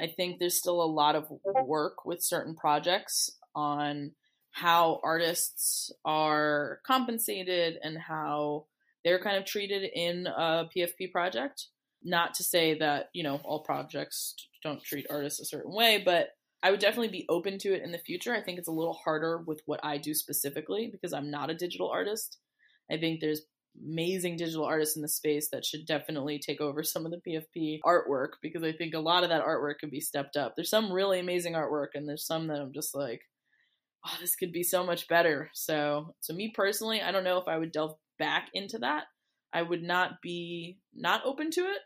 [0.00, 1.30] I think there's still a lot of
[1.66, 4.12] work with certain projects on
[4.52, 8.66] how artists are compensated and how
[9.04, 11.68] they're kind of treated in a PFP project.
[12.02, 16.30] Not to say that, you know, all projects don't treat artists a certain way, but
[16.62, 18.34] I would definitely be open to it in the future.
[18.34, 21.54] I think it's a little harder with what I do specifically because I'm not a
[21.54, 22.38] digital artist.
[22.90, 23.42] I think there's
[23.80, 27.80] amazing digital artists in the space that should definitely take over some of the PFP
[27.84, 30.54] artwork because I think a lot of that artwork can be stepped up.
[30.56, 33.22] There's some really amazing artwork and there's some that I'm just like,
[34.06, 35.50] oh, this could be so much better.
[35.54, 39.04] So, so me personally, I don't know if I would delve back into that.
[39.52, 41.80] I would not be not open to it,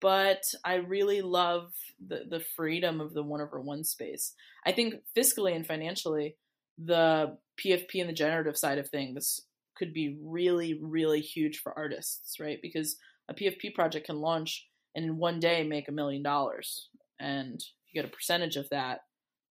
[0.00, 1.72] but I really love
[2.06, 4.34] the the freedom of the one over one space.
[4.64, 6.36] I think fiscally and financially,
[6.78, 9.40] the PFP and the generative side of things
[9.76, 12.58] could be really, really huge for artists, right?
[12.62, 12.96] Because
[13.28, 16.88] a PFP project can launch and in one day make a million dollars,
[17.18, 19.00] and you get a percentage of that.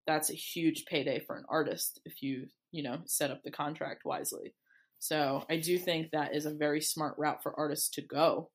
[0.06, 4.04] That's a huge payday for an artist if you, you know, set up the contract
[4.04, 4.54] wisely.
[4.98, 8.50] So I do think that is a very smart route for artists to go,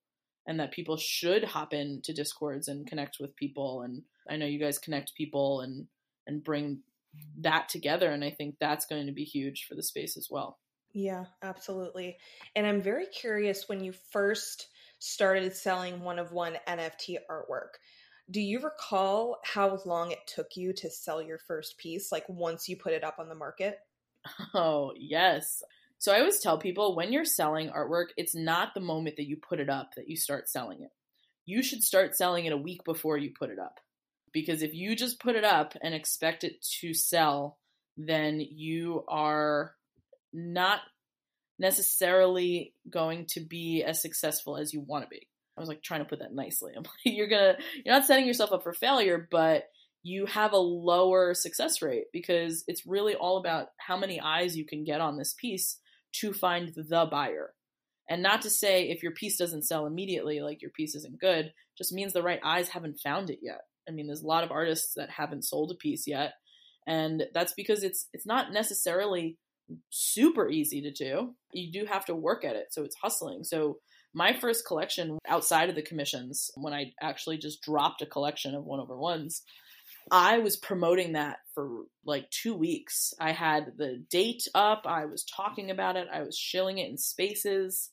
[0.48, 3.82] and that people should hop into discords and connect with people.
[3.82, 5.88] And I know you guys connect people and
[6.26, 6.80] and bring
[7.39, 10.60] that together, and I think that's going to be huge for the space as well.
[10.93, 12.18] Yeah, absolutely.
[12.56, 14.68] And I'm very curious when you first
[15.00, 17.76] started selling one of one NFT artwork.
[18.30, 22.67] Do you recall how long it took you to sell your first piece, like once
[22.67, 23.80] you put it up on the market?
[24.53, 25.63] Oh, yes.
[25.99, 29.38] So I always tell people when you're selling artwork, it's not the moment that you
[29.38, 30.91] put it up that you start selling it.
[31.45, 33.80] You should start selling it a week before you put it up.
[34.34, 37.57] Because if you just put it up and expect it to sell,
[37.95, 39.73] then you are
[40.34, 40.82] not
[41.57, 45.28] necessarily going to be as successful as you want to be.
[45.58, 46.74] I was like trying to put that nicely.
[46.78, 49.66] I'm like, you're gonna, you're not setting yourself up for failure, but
[50.03, 54.66] you have a lower success rate because it's really all about how many eyes you
[54.66, 55.80] can get on this piece
[56.14, 57.53] to find the buyer.
[58.10, 61.51] And not to say if your piece doesn't sell immediately, like your piece isn't good,
[61.78, 63.62] just means the right eyes haven't found it yet.
[63.88, 66.34] I mean, there's a lot of artists that haven't sold a piece yet,
[66.86, 69.38] and that's because it's it's not necessarily
[69.89, 71.36] super easy to do.
[71.51, 73.43] You do have to work at it, so it's hustling.
[73.43, 73.78] So
[74.18, 78.65] my first collection outside of the commissions, when I actually just dropped a collection of
[78.65, 79.43] one over ones,
[80.09, 83.13] I was promoting that for like two weeks.
[83.20, 86.97] I had the date up, I was talking about it, I was shilling it in
[86.97, 87.91] spaces.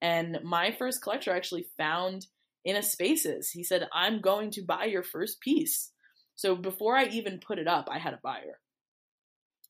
[0.00, 2.26] And my first collector actually found
[2.64, 3.50] in a spaces.
[3.50, 5.90] He said, I'm going to buy your first piece.
[6.36, 8.60] So before I even put it up, I had a buyer.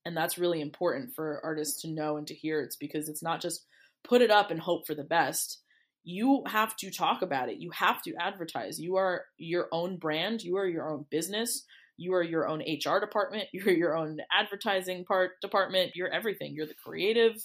[0.04, 2.60] And that's really important for artists to know and to hear.
[2.60, 3.64] It's because it's not just
[4.04, 5.62] put it up and hope for the best.
[6.08, 7.58] You have to talk about it.
[7.58, 8.78] You have to advertise.
[8.78, 10.40] You are your own brand.
[10.40, 11.64] You are your own business.
[11.96, 13.48] You are your own HR department.
[13.52, 15.96] You're your own advertising part department.
[15.96, 16.54] You're everything.
[16.54, 17.44] You're the creative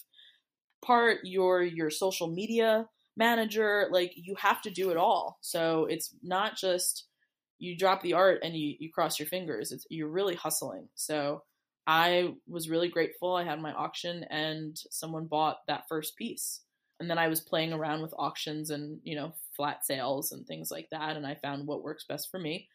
[0.85, 1.21] part.
[1.23, 2.87] You're your social media
[3.17, 3.87] manager.
[3.89, 5.39] Like you have to do it all.
[5.41, 7.05] So it's not just
[7.57, 9.71] you drop the art and you, you cross your fingers.
[9.71, 10.87] It's you're really hustling.
[10.93, 11.41] So
[11.87, 13.35] I was really grateful.
[13.35, 16.61] I had my auction and someone bought that first piece.
[17.01, 20.69] And then I was playing around with auctions and, you know, flat sales and things
[20.69, 21.17] like that.
[21.17, 22.67] And I found what works best for me.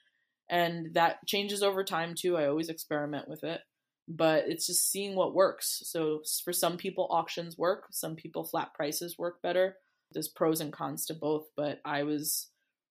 [0.51, 2.37] And that changes over time too.
[2.37, 3.61] I always experiment with it,
[4.09, 5.81] but it's just seeing what works.
[5.85, 7.87] So for some people, auctions work.
[7.93, 9.77] Some people, flat prices work better.
[10.11, 12.49] There's pros and cons to both, but I was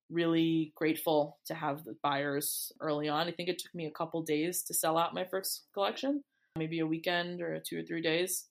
[0.09, 3.27] really grateful to have the buyers early on.
[3.27, 6.21] I think it took me a couple days to sell out my first collection,
[6.55, 8.45] maybe a weekend or two or three days,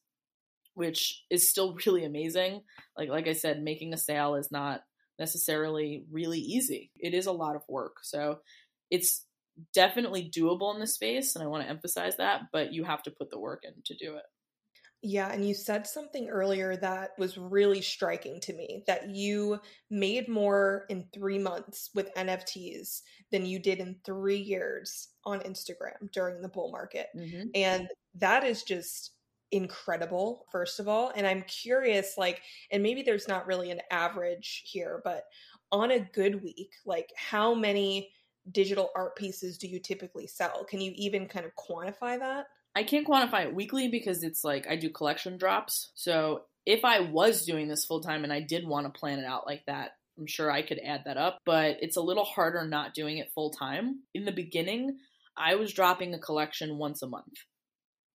[0.75, 2.63] which is still really amazing.
[2.97, 4.83] Like like I said, making a sale is not
[5.19, 6.91] necessarily really easy.
[6.97, 7.99] It is a lot of work.
[8.03, 8.41] So
[8.91, 9.25] it's
[9.73, 13.13] definitely doable in the space and I want to emphasize that, but you have to
[13.13, 14.25] put the work in to do it.
[15.07, 19.61] Yeah, and you said something earlier that was really striking to me that you
[19.91, 26.11] made more in three months with NFTs than you did in three years on Instagram
[26.11, 27.09] during the bull market.
[27.15, 27.49] Mm-hmm.
[27.55, 29.14] And that is just
[29.55, 31.13] incredible, first of all.
[31.15, 35.25] And I'm curious, like, and maybe there's not really an average here, but
[35.71, 38.11] on a good week, like, how many
[38.51, 40.65] digital art pieces do you typically sell?
[40.65, 42.47] Can you even kind of quantify that?
[42.75, 45.93] I can't quantify it weekly because it's like I do collection drops.
[45.95, 49.25] So if I was doing this full time and I did want to plan it
[49.25, 52.67] out like that, I'm sure I could add that up, but it's a little harder
[52.67, 54.01] not doing it full time.
[54.15, 54.99] In the beginning,
[55.37, 57.35] I was dropping a collection once a month.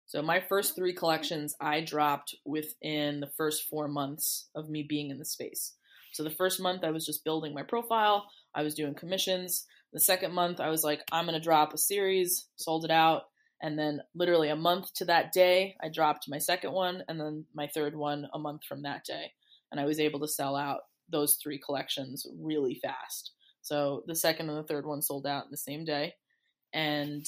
[0.09, 5.11] So my first three collections I dropped within the first four months of me being
[5.11, 5.73] in the space.
[6.13, 9.67] So the first month I was just building my profile, I was doing commissions.
[9.93, 13.25] The second month I was like, I'm to drop a series, sold it out.
[13.61, 17.45] And then, literally a month to that day, I dropped my second one, and then
[17.53, 19.33] my third one a month from that day.
[19.71, 20.79] And I was able to sell out
[21.09, 23.31] those three collections really fast.
[23.61, 26.15] So the second and the third one sold out the same day.
[26.73, 27.27] And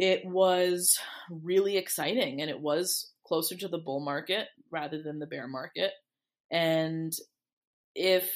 [0.00, 0.98] it was
[1.30, 2.40] really exciting.
[2.40, 5.92] And it was closer to the bull market rather than the bear market.
[6.50, 7.12] And
[7.94, 8.28] if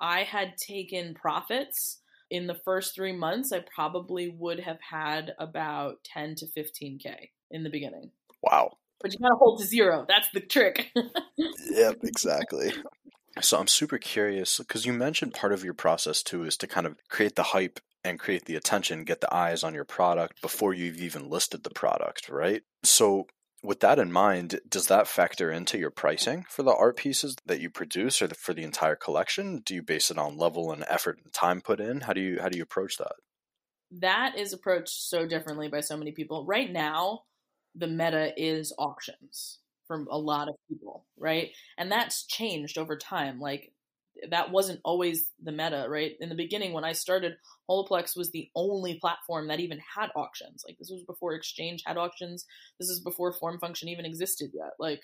[0.00, 2.00] I had taken profits,
[2.30, 7.30] in the first three months, I probably would have had about 10 to 15K.
[7.50, 8.10] in the beginning.
[8.42, 8.78] Wow.
[9.00, 10.04] But you gotta hold to zero.
[10.08, 10.90] That's the trick.
[11.70, 12.72] yep, exactly.
[13.40, 16.86] So I'm super curious because you mentioned part of your process too is to kind
[16.86, 20.74] of create the hype and create the attention, get the eyes on your product before
[20.74, 22.62] you've even listed the product, right?
[22.82, 23.26] So
[23.62, 27.60] with that in mind, does that factor into your pricing for the art pieces that
[27.60, 29.62] you produce or for the entire collection?
[29.64, 32.02] Do you base it on level and effort and time put in?
[32.02, 33.14] How do you how do you approach that?
[33.90, 36.44] That is approached so differently by so many people.
[36.44, 37.22] Right now,
[37.74, 41.50] the meta is auctions from a lot of people, right?
[41.78, 43.40] And that's changed over time.
[43.40, 43.72] Like
[44.30, 46.12] that wasn't always the meta, right?
[46.20, 47.36] In the beginning, when I started,
[47.68, 50.64] Holaplex was the only platform that even had auctions.
[50.66, 52.46] Like this was before Exchange had auctions.
[52.78, 54.72] This is before Form Function even existed yet.
[54.78, 55.02] Like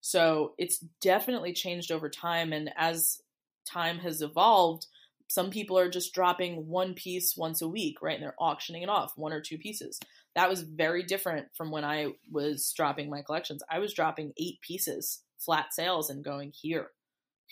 [0.00, 2.52] so, it's definitely changed over time.
[2.52, 3.22] And as
[3.66, 4.86] time has evolved,
[5.28, 8.14] some people are just dropping one piece once a week, right?
[8.14, 9.98] And they're auctioning it off, one or two pieces.
[10.34, 13.62] That was very different from when I was dropping my collections.
[13.70, 16.88] I was dropping eight pieces, flat sales, and going here.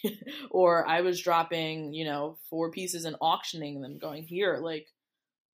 [0.50, 4.86] or I was dropping, you know, four pieces and auctioning them, going here, like,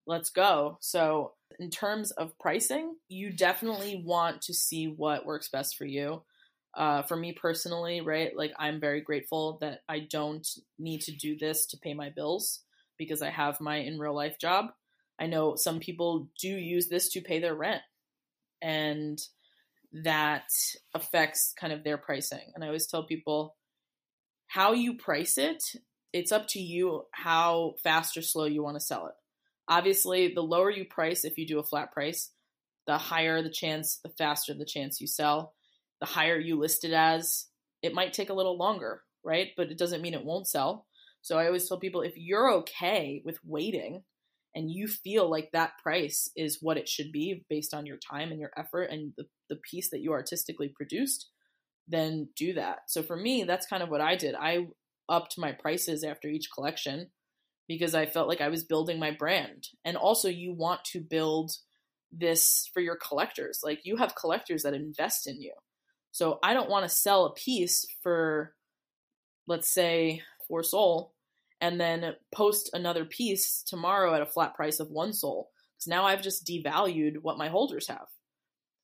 [0.07, 0.77] let's go.
[0.81, 6.23] So, in terms of pricing, you definitely want to see what works best for you.
[6.75, 10.45] Uh, for me personally, right, like I'm very grateful that I don't
[10.77, 12.59] need to do this to pay my bills
[12.97, 14.67] because I have my in real life job.
[15.17, 17.81] I know some people do use this to pay their rent,
[18.61, 19.17] and
[20.03, 20.49] that
[20.93, 22.51] affects kind of their pricing.
[22.53, 23.55] And I always tell people
[24.47, 25.63] how you price it,
[26.13, 29.13] it's up to you how fast or slow you want to sell it.
[29.67, 32.31] Obviously, the lower you price, if you do a flat price,
[32.87, 35.53] the higher the chance, the faster the chance you sell.
[36.01, 37.47] The higher you list it as,
[37.81, 39.49] it might take a little longer, right?
[39.57, 40.85] But it doesn't mean it won't sell.
[41.21, 44.03] So I always tell people if you're okay with waiting
[44.53, 48.31] and you feel like that price is what it should be based on your time
[48.31, 51.29] and your effort and the, the piece that you artistically produced,
[51.87, 52.79] then do that.
[52.87, 54.35] So for me, that's kind of what I did.
[54.35, 54.67] I
[55.07, 57.11] upped my prices after each collection
[57.67, 59.67] because I felt like I was building my brand.
[59.83, 61.51] And also, you want to build
[62.11, 63.61] this for your collectors.
[63.63, 65.53] Like, you have collectors that invest in you.
[66.11, 68.53] So, I don't want to sell a piece for,
[69.47, 71.13] let's say, four SOL
[71.61, 75.49] and then post another piece tomorrow at a flat price of one SOL.
[75.75, 78.07] Because now I've just devalued what my holders have.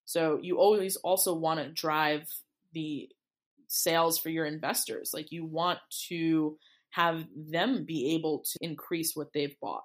[0.05, 2.27] So, you always also want to drive
[2.74, 3.09] the
[3.67, 5.11] sales for your investors.
[5.13, 6.57] Like you want to
[6.91, 9.84] have them be able to increase what they've bought.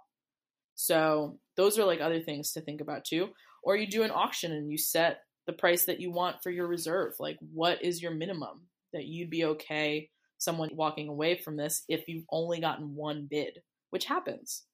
[0.74, 3.28] So those are like other things to think about too.
[3.62, 6.66] Or you do an auction and you set the price that you want for your
[6.66, 7.14] reserve.
[7.18, 8.62] Like what is your minimum
[8.92, 13.60] that you'd be okay someone walking away from this if you've only gotten one bid,
[13.90, 14.64] which happens.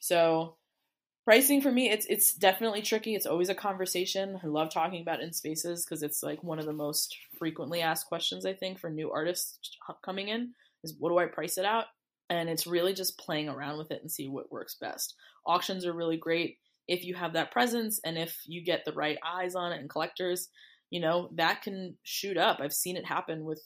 [0.00, 0.56] So
[1.30, 3.14] pricing for me it's it's definitely tricky.
[3.14, 4.40] It's always a conversation.
[4.42, 8.06] I love talking about in spaces because it's like one of the most frequently asked
[8.06, 9.60] questions i think for new artists
[10.04, 11.84] coming in is what do i price it out
[12.30, 15.14] and it's really just playing around with it and see what works best.
[15.46, 16.58] Auctions are really great
[16.88, 19.88] if you have that presence and if you get the right eyes on it and
[19.88, 20.48] collectors
[20.90, 22.58] you know that can shoot up.
[22.60, 23.62] I've seen it happen with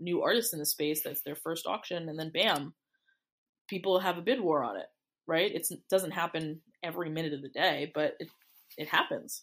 [0.00, 2.72] new artists in the space that's their first auction and then bam
[3.68, 4.86] people have a bid war on it
[5.26, 5.50] right?
[5.54, 8.28] It's, it doesn't happen every minute of the day, but it
[8.78, 9.42] it happens.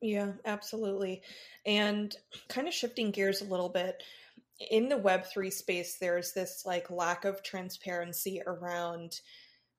[0.00, 1.22] Yeah, absolutely.
[1.64, 2.14] And
[2.48, 4.02] kind of shifting gears a little bit,
[4.70, 9.20] in the web3 space there's this like lack of transparency around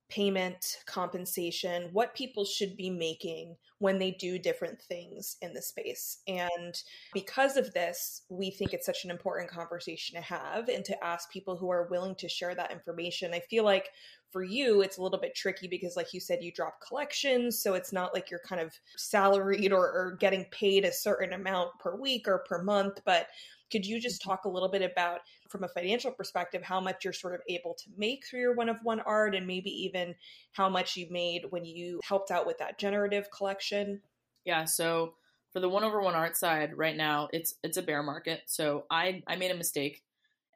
[0.09, 6.19] payment, compensation, what people should be making when they do different things in the space.
[6.27, 6.81] And
[7.13, 11.31] because of this, we think it's such an important conversation to have and to ask
[11.31, 13.33] people who are willing to share that information.
[13.33, 13.89] I feel like
[14.31, 17.61] for you, it's a little bit tricky because, like you said, you drop collections.
[17.61, 21.77] So it's not like you're kind of salaried or, or getting paid a certain amount
[21.79, 22.99] per week or per month.
[23.05, 23.27] But
[23.73, 27.11] could you just talk a little bit about, from a financial perspective, how much you're
[27.11, 30.13] sort of able to make through your one of one art and maybe even
[30.51, 33.99] how much you made when you helped out with that generative collection?
[34.45, 34.65] Yeah.
[34.65, 35.15] So
[35.51, 38.41] for the one over one art side right now, it's it's a bear market.
[38.45, 40.03] So I I made a mistake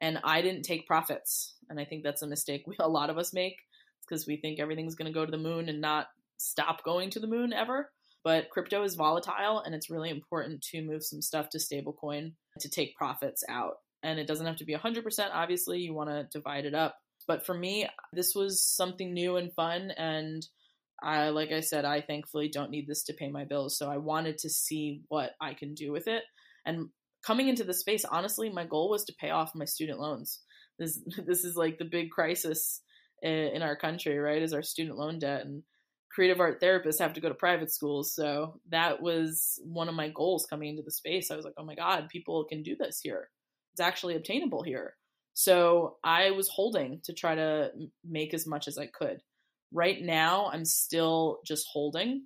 [0.00, 1.54] and I didn't take profits.
[1.68, 3.56] And I think that's a mistake we, a lot of us make
[4.08, 6.06] because we think everything's going to go to the moon and not
[6.36, 7.90] stop going to the moon ever.
[8.24, 12.70] But crypto is volatile and it's really important to move some stuff to stablecoin to
[12.70, 13.74] take profits out.
[14.02, 16.96] And it doesn't have to be 100%, obviously, you want to divide it up.
[17.26, 19.90] But for me, this was something new and fun.
[19.96, 20.46] And
[21.02, 23.76] I, like I said, I thankfully don't need this to pay my bills.
[23.76, 26.22] So I wanted to see what I can do with it.
[26.64, 26.88] And
[27.24, 30.40] coming into the space, honestly, my goal was to pay off my student loans.
[30.78, 32.80] This, this is like the big crisis
[33.22, 34.42] in our country, right?
[34.42, 35.44] Is our student loan debt.
[35.44, 35.62] And
[36.10, 38.12] creative art therapists have to go to private schools.
[38.12, 41.30] So that was one of my goals coming into the space.
[41.30, 43.28] I was like, oh my God, people can do this here.
[43.72, 44.94] It's actually obtainable here.
[45.34, 47.70] So I was holding to try to
[48.04, 49.22] make as much as I could.
[49.72, 52.22] Right now, I'm still just holding.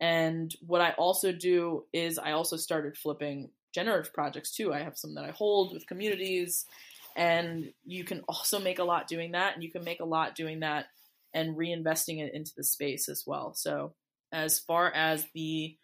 [0.00, 4.72] And what I also do is I also started flipping generative projects too.
[4.72, 6.66] I have some that I hold with communities,
[7.14, 9.54] and you can also make a lot doing that.
[9.54, 10.86] And you can make a lot doing that
[11.32, 13.54] and reinvesting it into the space as well.
[13.54, 13.94] So
[14.32, 15.76] as far as the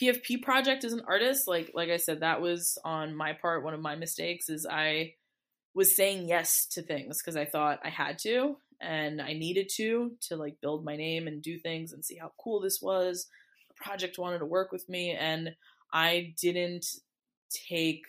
[0.00, 3.64] PFP project as an artist, like like I said, that was on my part.
[3.64, 5.14] One of my mistakes is I
[5.74, 10.12] was saying yes to things because I thought I had to and I needed to
[10.28, 13.26] to like build my name and do things and see how cool this was.
[13.68, 15.54] The project wanted to work with me and
[15.92, 16.86] I didn't
[17.68, 18.04] take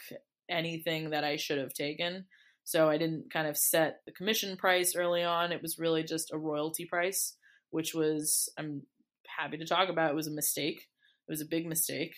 [0.49, 2.25] anything that I should have taken.
[2.67, 5.53] So I didn't kind of set the commission price early on.
[5.53, 7.37] It was really just a royalty price,
[7.69, 8.81] which was, I'm
[9.25, 10.75] happy to talk about, it was a mistake.
[10.75, 12.13] It was a big mistake.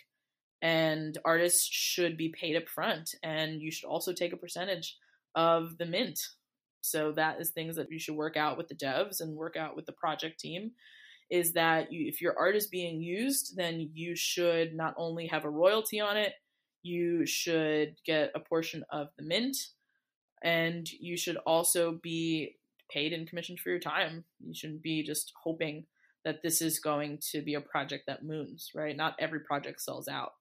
[0.59, 4.97] And artists should be paid up front, and you should also take a percentage
[5.35, 6.19] of the mint.
[6.81, 9.75] So that is things that you should work out with the devs and work out
[9.75, 10.71] with the project team.
[11.29, 15.45] Is that you, if your art is being used, then you should not only have
[15.45, 16.33] a royalty on it,
[16.81, 19.55] you should get a portion of the mint
[20.43, 22.55] and you should also be
[22.89, 24.23] paid and commissioned for your time.
[24.39, 25.85] You shouldn't be just hoping
[26.25, 28.95] that this is going to be a project that moons, right?
[28.95, 30.31] Not every project sells out.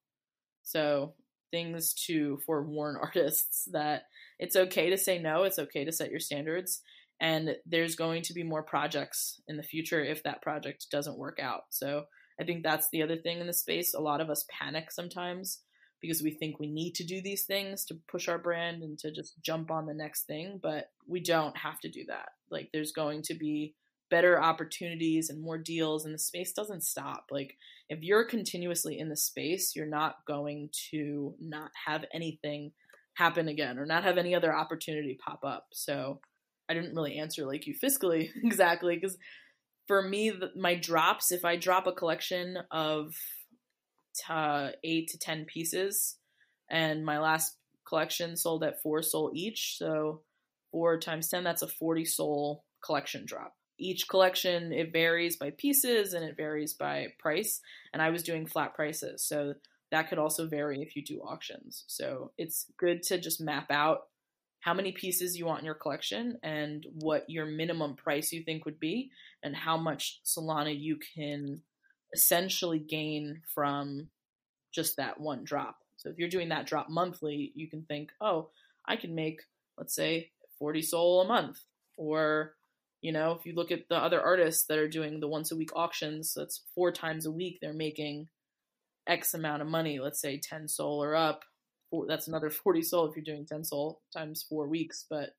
[0.63, 1.15] So,
[1.51, 4.03] things to forewarn artists that
[4.39, 6.83] it's okay to say no, it's okay to set your standards,
[7.21, 11.39] and there's going to be more projects in the future if that project doesn't work
[11.41, 11.63] out.
[11.71, 12.05] So,
[12.41, 13.95] I think that's the other thing in the space.
[13.95, 15.61] A lot of us panic sometimes
[16.01, 19.11] because we think we need to do these things to push our brand and to
[19.11, 22.29] just jump on the next thing, but we don't have to do that.
[22.51, 23.75] Like there's going to be
[24.11, 27.27] better opportunities and more deals and the space doesn't stop.
[27.31, 27.57] Like
[27.89, 32.73] if you're continuously in the space, you're not going to not have anything
[33.15, 35.67] happen again or not have any other opportunity pop up.
[35.73, 36.21] So
[36.69, 39.19] I didn't really answer like you fiscally exactly because
[39.87, 43.15] for me the, my drops if I drop a collection of
[44.29, 46.17] uh, eight to ten pieces,
[46.71, 47.57] and my last
[47.87, 49.77] collection sold at four SOL each.
[49.79, 50.23] So
[50.71, 53.55] four times ten, that's a forty SOL collection drop.
[53.79, 57.61] Each collection it varies by pieces and it varies by price,
[57.93, 59.55] and I was doing flat prices, so
[59.91, 61.85] that could also vary if you do auctions.
[61.87, 64.01] So it's good to just map out
[64.61, 68.65] how many pieces you want in your collection and what your minimum price you think
[68.65, 69.11] would be
[69.43, 71.63] and how much Solana you can
[72.15, 74.09] essentially gain from
[74.73, 75.79] just that one drop.
[75.97, 78.51] So if you're doing that drop monthly, you can think, oh,
[78.87, 79.43] I can make,
[79.77, 81.59] let's say, 40 SOL a month.
[81.97, 82.55] Or,
[83.01, 85.57] you know, if you look at the other artists that are doing the once a
[85.57, 88.29] week auctions, that's four times a week, they're making
[89.07, 91.45] X amount of money, let's say 10 SOL or up.
[92.07, 95.05] That's another 40 SOL if you're doing 10 SOL times four weeks.
[95.09, 95.31] But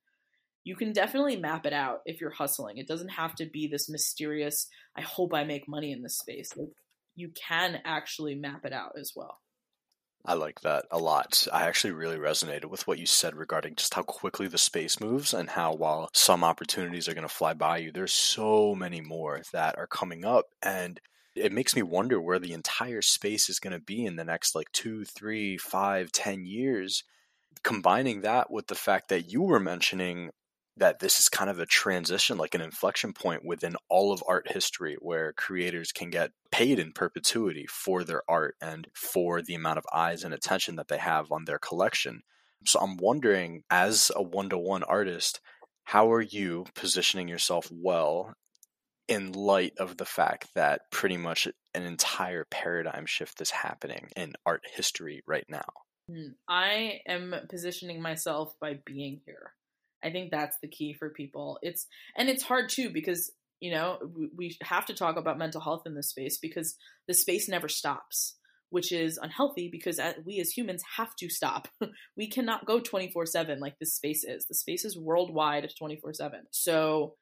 [0.64, 2.78] you can definitely map it out if you're hustling.
[2.78, 6.51] It doesn't have to be this mysterious, I hope I make money in this space.
[6.55, 6.70] Like,
[7.16, 9.39] you can actually map it out as well.
[10.26, 11.47] I like that a lot.
[11.51, 15.34] I actually really resonated with what you said regarding just how quickly the space moves
[15.34, 19.41] and how while some opportunities are going to fly by you, there's so many more
[19.53, 20.47] that are coming up.
[20.62, 20.99] And
[21.36, 24.55] it makes me wonder where the entire space is going to be in the next
[24.55, 27.03] like two, three, five, ten years.
[27.64, 30.32] Combining that with the fact that you were mentioning
[30.80, 34.51] that this is kind of a transition, like an inflection point within all of art
[34.51, 39.77] history where creators can get paid in perpetuity for their art and for the amount
[39.77, 42.21] of eyes and attention that they have on their collection.
[42.65, 45.39] So I'm wondering, as a one to one artist,
[45.84, 48.34] how are you positioning yourself well
[49.07, 54.34] in light of the fact that pretty much an entire paradigm shift is happening in
[54.45, 55.67] art history right now?
[56.09, 59.53] Hmm, I am positioning myself by being here.
[60.04, 61.60] I think that's the key for people.
[61.62, 64.00] It's and it's hard too because you know
[64.36, 66.76] we have to talk about mental health in this space because
[67.08, 68.36] the space never stops
[68.70, 71.68] which is unhealthy because uh, we as humans have to stop.
[72.18, 74.45] we cannot go 24 7 like this space is.
[74.47, 76.41] The space is worldwide 24 7.
[76.52, 77.16] So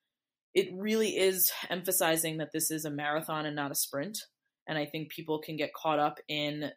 [0.53, 4.19] it really is emphasizing that this is a marathon and not a sprint.
[4.67, 6.71] And I think people can get caught up in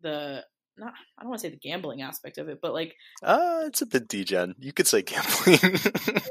[0.00, 0.44] the
[0.78, 3.82] not I don't want to say the gambling aspect of it, but like uh it's
[3.82, 4.54] a bit degen.
[4.58, 5.58] You could say gambling.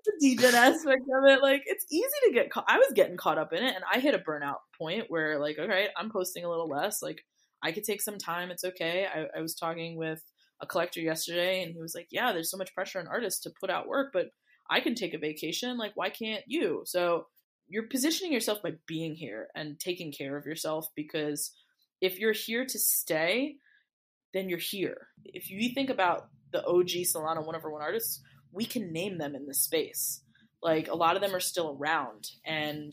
[0.04, 2.64] the degen aspect of it, like it's easy to get caught.
[2.68, 5.58] I was getting caught up in it, and I hit a burnout point where like,
[5.58, 7.02] all right, I'm posting a little less.
[7.02, 7.24] Like
[7.62, 8.50] I could take some time.
[8.50, 9.06] It's okay.
[9.06, 10.22] I, I was talking with
[10.60, 13.52] a collector yesterday, and he was like, yeah, there's so much pressure on artists to
[13.60, 14.28] put out work, but
[14.70, 15.76] I can take a vacation.
[15.76, 16.82] Like why can't you?
[16.86, 17.26] So
[17.68, 21.52] you're positioning yourself by being here and taking care of yourself because
[22.00, 23.56] if you're here to stay,
[24.32, 25.08] then you're here.
[25.24, 28.22] If you think about the OG Solana one over one artists,
[28.52, 30.22] we can name them in this space.
[30.62, 32.92] Like a lot of them are still around and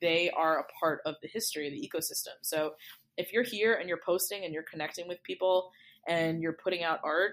[0.00, 2.34] they are a part of the history of the ecosystem.
[2.42, 2.72] So
[3.16, 5.70] if you're here and you're posting and you're connecting with people
[6.08, 7.32] and you're putting out art,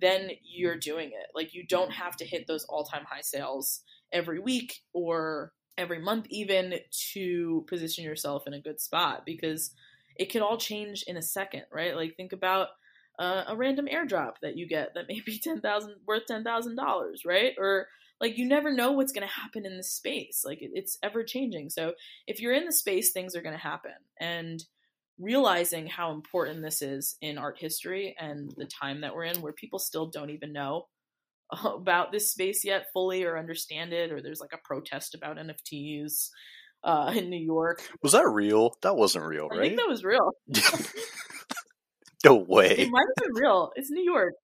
[0.00, 1.26] then you're doing it.
[1.34, 3.80] Like you don't have to hit those all-time high sales
[4.12, 6.74] every week or every month even
[7.12, 9.72] to position yourself in a good spot because
[10.18, 11.96] it could all change in a second, right?
[11.96, 12.68] Like think about
[13.18, 16.76] uh, a random airdrop that you get that may be ten thousand worth ten thousand
[16.76, 17.52] dollars, right?
[17.58, 17.88] Or
[18.20, 20.42] like you never know what's going to happen in the space.
[20.44, 21.70] Like it, it's ever changing.
[21.70, 21.94] So
[22.26, 23.92] if you're in the space, things are going to happen.
[24.20, 24.64] And
[25.18, 29.52] realizing how important this is in art history and the time that we're in, where
[29.52, 30.86] people still don't even know
[31.64, 36.28] about this space yet fully or understand it, or there's like a protest about NFTs
[36.86, 37.82] uh, in New York.
[38.02, 38.76] Was that real?
[38.82, 39.58] That wasn't real, right?
[39.58, 40.30] I think that was real.
[42.24, 42.70] no way.
[42.70, 43.72] It might have been real.
[43.76, 44.34] It's New York.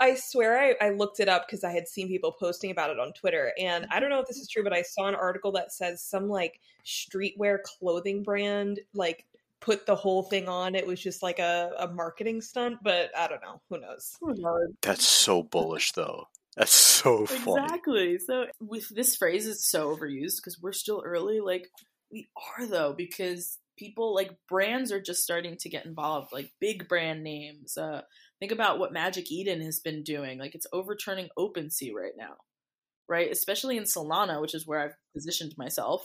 [0.00, 2.98] I swear I, I looked it up because I had seen people posting about it
[2.98, 3.52] on Twitter.
[3.58, 6.02] And I don't know if this is true, but I saw an article that says
[6.02, 9.26] some like streetwear clothing brand like
[9.60, 10.74] put the whole thing on.
[10.74, 13.60] It was just like a, a marketing stunt, but I don't know.
[13.70, 14.16] Who knows?
[14.20, 14.70] Who knows?
[14.82, 16.28] That's so bullish, though.
[16.56, 17.62] That's so funny.
[17.64, 18.18] Exactly.
[18.18, 21.40] So with this phrase is so overused because we're still early.
[21.40, 21.68] Like
[22.10, 22.28] we
[22.58, 27.22] are though, because people like brands are just starting to get involved, like big brand
[27.22, 27.76] names.
[27.76, 28.02] Uh,
[28.38, 30.38] think about what Magic Eden has been doing.
[30.38, 32.34] Like it's overturning OpenSea right now,
[33.08, 33.30] right?
[33.30, 36.02] Especially in Solana, which is where I've positioned myself.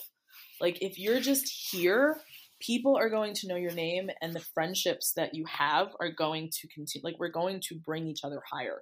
[0.62, 2.22] Like if you're just here,
[2.62, 6.50] people are going to know your name, and the friendships that you have are going
[6.62, 7.04] to continue.
[7.04, 8.82] Like we're going to bring each other higher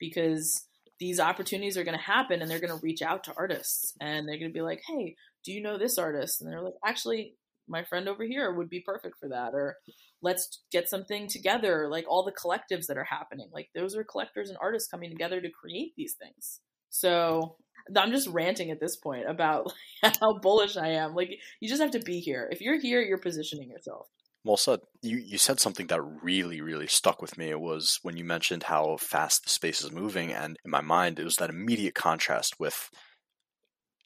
[0.00, 0.64] because
[1.00, 4.28] these opportunities are going to happen and they're going to reach out to artists and
[4.28, 6.40] they're going to be like, hey, do you know this artist?
[6.40, 7.34] And they're like, actually,
[7.68, 9.54] my friend over here would be perfect for that.
[9.54, 9.76] Or
[10.22, 11.88] let's get something together.
[11.88, 13.48] Like all the collectives that are happening.
[13.52, 16.60] Like those are collectors and artists coming together to create these things.
[16.90, 17.56] So
[17.96, 19.72] I'm just ranting at this point about
[20.20, 21.14] how bullish I am.
[21.14, 22.48] Like you just have to be here.
[22.50, 24.06] If you're here, you're positioning yourself.
[24.44, 24.80] Well said.
[25.02, 27.48] You you said something that really really stuck with me.
[27.50, 31.18] It was when you mentioned how fast the space is moving, and in my mind,
[31.18, 32.90] it was that immediate contrast with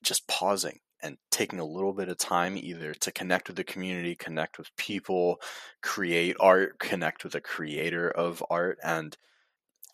[0.03, 4.15] just pausing and taking a little bit of time either to connect with the community,
[4.17, 5.41] connect with people,
[5.83, 9.17] create art, connect with a creator of art, and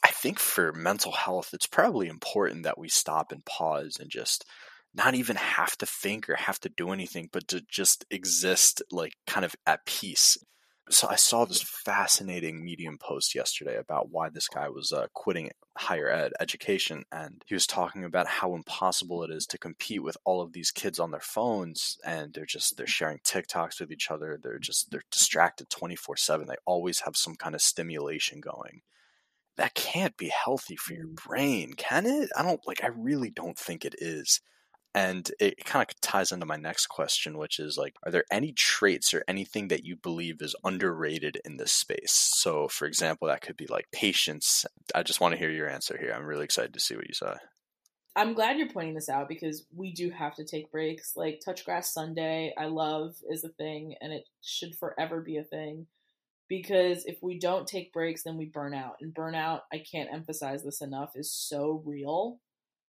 [0.03, 4.45] I think for mental health, it's probably important that we stop and pause and just
[4.95, 9.15] not even have to think or have to do anything, but to just exist like
[9.27, 10.39] kind of at peace.
[10.91, 15.51] So I saw this fascinating Medium post yesterday about why this guy was uh, quitting
[15.79, 20.19] higher ed education, and he was talking about how impossible it is to compete with
[20.25, 24.11] all of these kids on their phones, and they're just they're sharing TikToks with each
[24.11, 24.39] other.
[24.41, 26.47] They're just they're distracted twenty four seven.
[26.47, 28.83] They always have some kind of stimulation going.
[29.57, 32.29] That can't be healthy for your brain, can it?
[32.37, 32.85] I don't like.
[32.85, 34.41] I really don't think it is.
[34.95, 38.53] And it kind of ties into my next question, which is like, are there any
[38.53, 42.13] traits or anything that you believe is underrated in this space?
[42.13, 44.65] So, for example, that could be like patience.
[44.95, 46.13] I just want to hear your answer here.
[46.15, 47.35] I'm really excited to see what you say.
[48.17, 51.17] I'm glad you're pointing this out because we do have to take breaks.
[51.17, 55.89] Like Touchgrass Sunday, I love is a thing and it should forever be a thing.
[56.49, 58.97] Because if we don't take breaks, then we burn out.
[59.01, 62.39] And burnout, I can't emphasize this enough, is so real.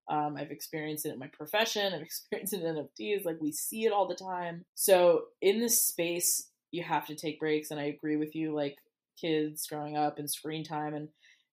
[0.09, 1.93] Um, I've experienced it in my profession.
[1.95, 3.25] I've experienced it in NFTs.
[3.25, 4.65] Like we see it all the time.
[4.75, 7.71] So in this space, you have to take breaks.
[7.71, 8.53] And I agree with you.
[8.53, 8.77] Like
[9.19, 11.09] kids growing up and screen time, and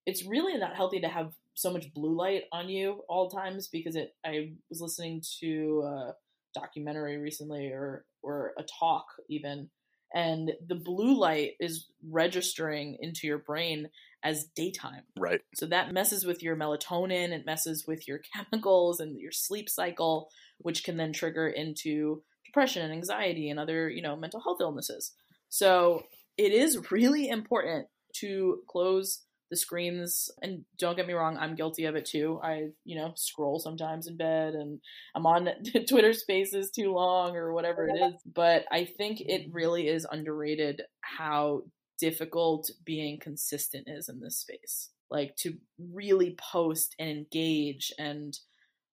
[0.06, 3.96] it's really not healthy to have so much blue light on you all times because
[3.96, 4.14] it.
[4.24, 6.14] I was listening to a
[6.54, 9.70] documentary recently, or or a talk even,
[10.14, 13.88] and the blue light is registering into your brain
[14.24, 15.02] as daytime.
[15.18, 15.40] Right.
[15.54, 20.28] So that messes with your melatonin, it messes with your chemicals and your sleep cycle,
[20.58, 25.12] which can then trigger into depression and anxiety and other, you know, mental health illnesses.
[25.48, 26.04] So
[26.38, 31.84] it is really important to close the screens and don't get me wrong i'm guilty
[31.84, 34.80] of it too i you know scroll sometimes in bed and
[35.14, 35.46] i'm on
[35.88, 40.80] twitter spaces too long or whatever it is but i think it really is underrated
[41.02, 41.60] how
[41.98, 44.90] difficult being consistent is in this space.
[45.10, 48.36] Like to really post and engage and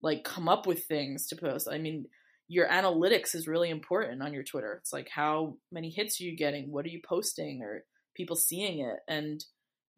[0.03, 1.69] like come up with things to post.
[1.71, 2.07] I mean,
[2.49, 4.79] your analytics is really important on your Twitter.
[4.81, 6.71] It's like how many hits are you getting?
[6.71, 7.63] What are you posting?
[7.63, 7.85] Or
[8.15, 8.99] people seeing it?
[9.09, 9.43] And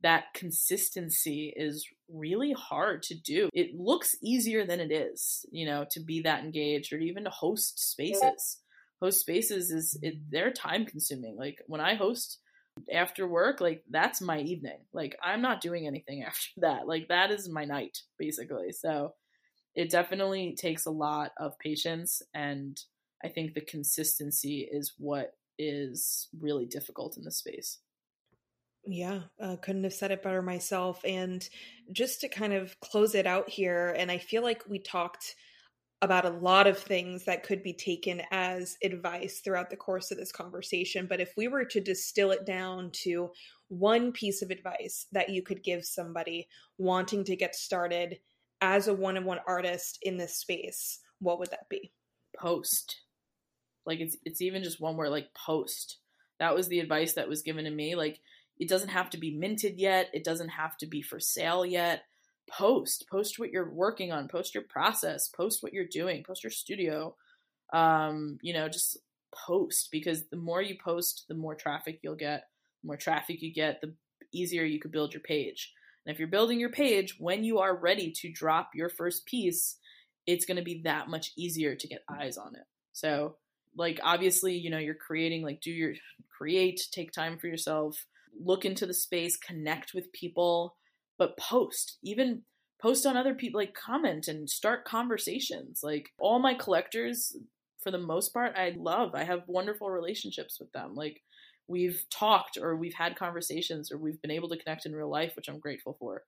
[0.02, 3.48] that consistency is really hard to do.
[3.54, 7.30] It looks easier than it is, you know, to be that engaged or even to
[7.30, 8.58] host spaces.
[9.00, 11.36] Host spaces is it, they're time consuming.
[11.36, 12.38] Like when I host
[12.92, 14.78] after work, like that's my evening.
[14.92, 16.86] Like I'm not doing anything after that.
[16.86, 18.72] Like that is my night basically.
[18.72, 19.14] So
[19.74, 22.80] it definitely takes a lot of patience and
[23.24, 27.78] I think the consistency is what is really difficult in this space.
[28.86, 31.00] Yeah, uh, couldn't have said it better myself.
[31.06, 31.48] And
[31.90, 35.34] just to kind of close it out here, and I feel like we talked
[36.02, 40.18] about a lot of things that could be taken as advice throughout the course of
[40.18, 41.06] this conversation.
[41.08, 43.30] But if we were to distill it down to
[43.68, 46.46] one piece of advice that you could give somebody
[46.78, 48.18] wanting to get started
[48.60, 51.92] as a one on one artist in this space, what would that be?
[52.38, 53.00] Post.
[53.86, 55.98] Like it's it's even just one word like post.
[56.38, 57.94] That was the advice that was given to me.
[57.94, 58.20] Like
[58.58, 60.10] it doesn't have to be minted yet.
[60.12, 62.02] It doesn't have to be for sale yet.
[62.50, 66.50] Post, post what you're working on, post your process, post what you're doing, post your
[66.50, 67.16] studio.
[67.72, 68.98] Um, you know, just
[69.46, 72.44] post because the more you post, the more traffic you'll get.
[72.82, 73.94] The more traffic you get, the
[74.32, 75.72] easier you could build your page.
[76.04, 79.78] And if you're building your page, when you are ready to drop your first piece,
[80.26, 82.64] it's going to be that much easier to get eyes on it.
[82.92, 83.36] So,
[83.76, 85.94] like, obviously, you know, you're creating, like, do your
[86.36, 88.06] create, take time for yourself,
[88.38, 90.76] look into the space, connect with people,
[91.18, 92.42] but post, even
[92.80, 95.80] post on other people, like comment and start conversations.
[95.82, 97.36] Like all my collectors,
[97.82, 99.14] for the most part, I love.
[99.14, 100.94] I have wonderful relationships with them.
[100.94, 101.22] Like
[101.68, 105.32] we've talked or we've had conversations or we've been able to connect in real life,
[105.36, 106.24] which I'm grateful for.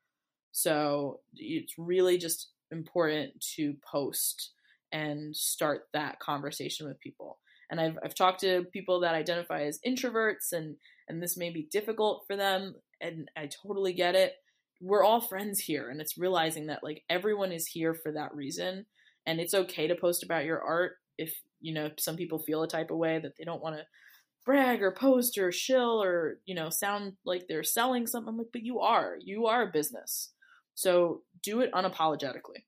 [0.52, 4.52] So it's really just important to post
[4.92, 7.38] and start that conversation with people.
[7.70, 10.76] And I've, I've talked to people that identify as introverts and
[11.08, 14.34] and this may be difficult for them and I totally get it.
[14.80, 18.86] We're all friends here and it's realizing that like everyone is here for that reason
[19.26, 22.68] and it's okay to post about your art if you know some people feel a
[22.68, 23.82] type of way that they don't want to
[24.44, 28.48] brag or post or shill or you know sound like they're selling something I'm like
[28.52, 30.30] but you are you are a business
[30.74, 32.64] so do it unapologetically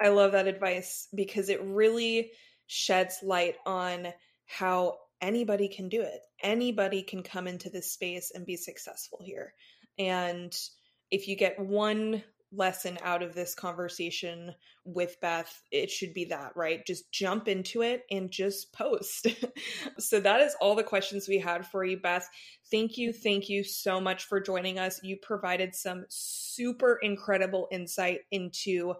[0.00, 2.30] i love that advice because it really
[2.66, 4.08] sheds light on
[4.46, 6.20] how anybody can do it.
[6.42, 9.54] Anybody can come into this space and be successful here.
[9.98, 10.52] And
[11.12, 14.54] if you get one lesson out of this conversation
[14.84, 16.84] with Beth, it should be that, right?
[16.86, 19.28] Just jump into it and just post.
[19.98, 22.28] so that is all the questions we had for you, Beth.
[22.70, 23.12] Thank you.
[23.12, 25.00] Thank you so much for joining us.
[25.02, 28.94] You provided some super incredible insight into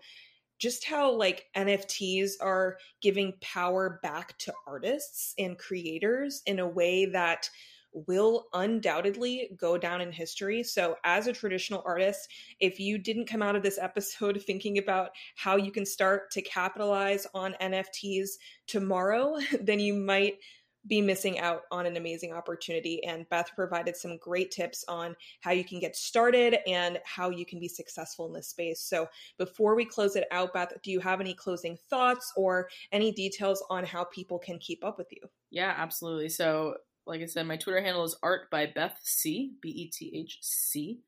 [0.59, 7.07] just how like NFTs are giving power back to artists and creators in a way
[7.07, 7.51] that
[7.93, 10.63] will undoubtedly go down in history.
[10.63, 12.29] So, as a traditional artist,
[12.61, 16.43] if you didn't come out of this episode thinking about how you can start to
[16.43, 18.31] capitalize on NFTs
[18.67, 20.39] tomorrow, then you might
[20.87, 23.03] be missing out on an amazing opportunity.
[23.05, 27.47] And Beth provided some great tips on how you can get started and how you
[27.47, 28.81] can be successful in this space.
[28.81, 29.07] So
[29.39, 33.63] before we close it out, Beth, do you have any closing thoughts or any details
[33.71, 35.21] on how people can keep up with you?
[35.51, 36.31] Yeah, absolutely.
[36.31, 36.77] So,
[37.07, 40.39] like I said, my Twitter handle is art by Beth C, B E T H
[40.41, 41.01] C.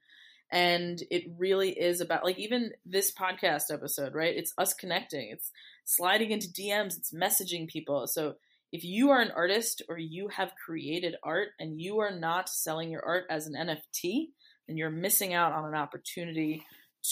[0.51, 4.37] And it really is about, like, even this podcast episode, right?
[4.37, 5.51] It's us connecting, it's
[5.85, 8.07] sliding into DMs, it's messaging people.
[8.07, 8.35] So,
[8.73, 12.91] if you are an artist or you have created art and you are not selling
[12.91, 14.31] your art as an NFT,
[14.67, 16.65] then you're missing out on an opportunity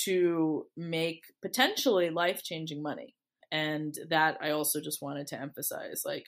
[0.04, 3.14] to make potentially life changing money.
[3.52, 6.26] And that I also just wanted to emphasize like,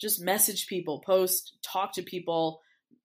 [0.00, 2.60] just message people, post, talk to people.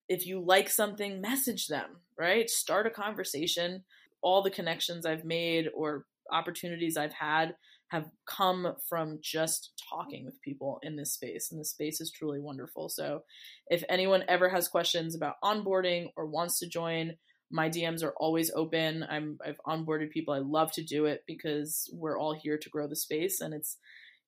[0.07, 2.49] If you like something, message them, right?
[2.49, 3.83] Start a conversation.
[4.21, 7.55] All the connections I've made or opportunities I've had
[7.93, 12.39] have come from just talking with people in this space and this space is truly
[12.39, 13.21] wonderful so
[13.67, 17.13] if anyone ever has questions about onboarding or wants to join
[17.51, 21.87] my dms are always open i'm i've onboarded people i love to do it because
[21.93, 23.77] we're all here to grow the space and it's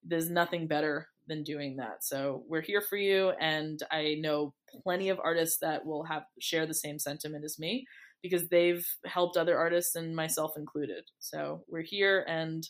[0.04, 4.54] there's nothing better than doing that so we're here for you and i know
[4.84, 7.86] plenty of artists that will have share the same sentiment as me
[8.22, 12.68] because they've helped other artists and myself included so we're here and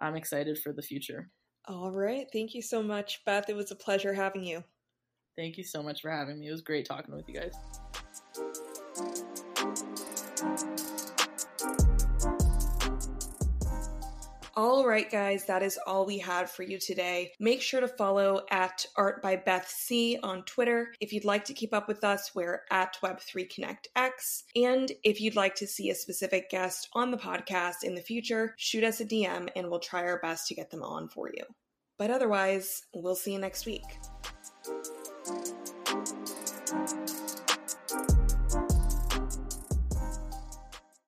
[0.00, 1.30] I'm excited for the future.
[1.66, 2.26] All right.
[2.32, 3.48] Thank you so much, Beth.
[3.48, 4.62] It was a pleasure having you.
[5.36, 6.48] Thank you so much for having me.
[6.48, 7.52] It was great talking with you guys.
[14.58, 17.34] All right, guys, that is all we had for you today.
[17.38, 20.94] Make sure to follow at Art by Beth C on Twitter.
[20.98, 24.44] If you'd like to keep up with us, we're at Web3ConnectX.
[24.56, 28.54] And if you'd like to see a specific guest on the podcast in the future,
[28.56, 31.44] shoot us a DM and we'll try our best to get them on for you.
[31.98, 33.84] But otherwise, we'll see you next week.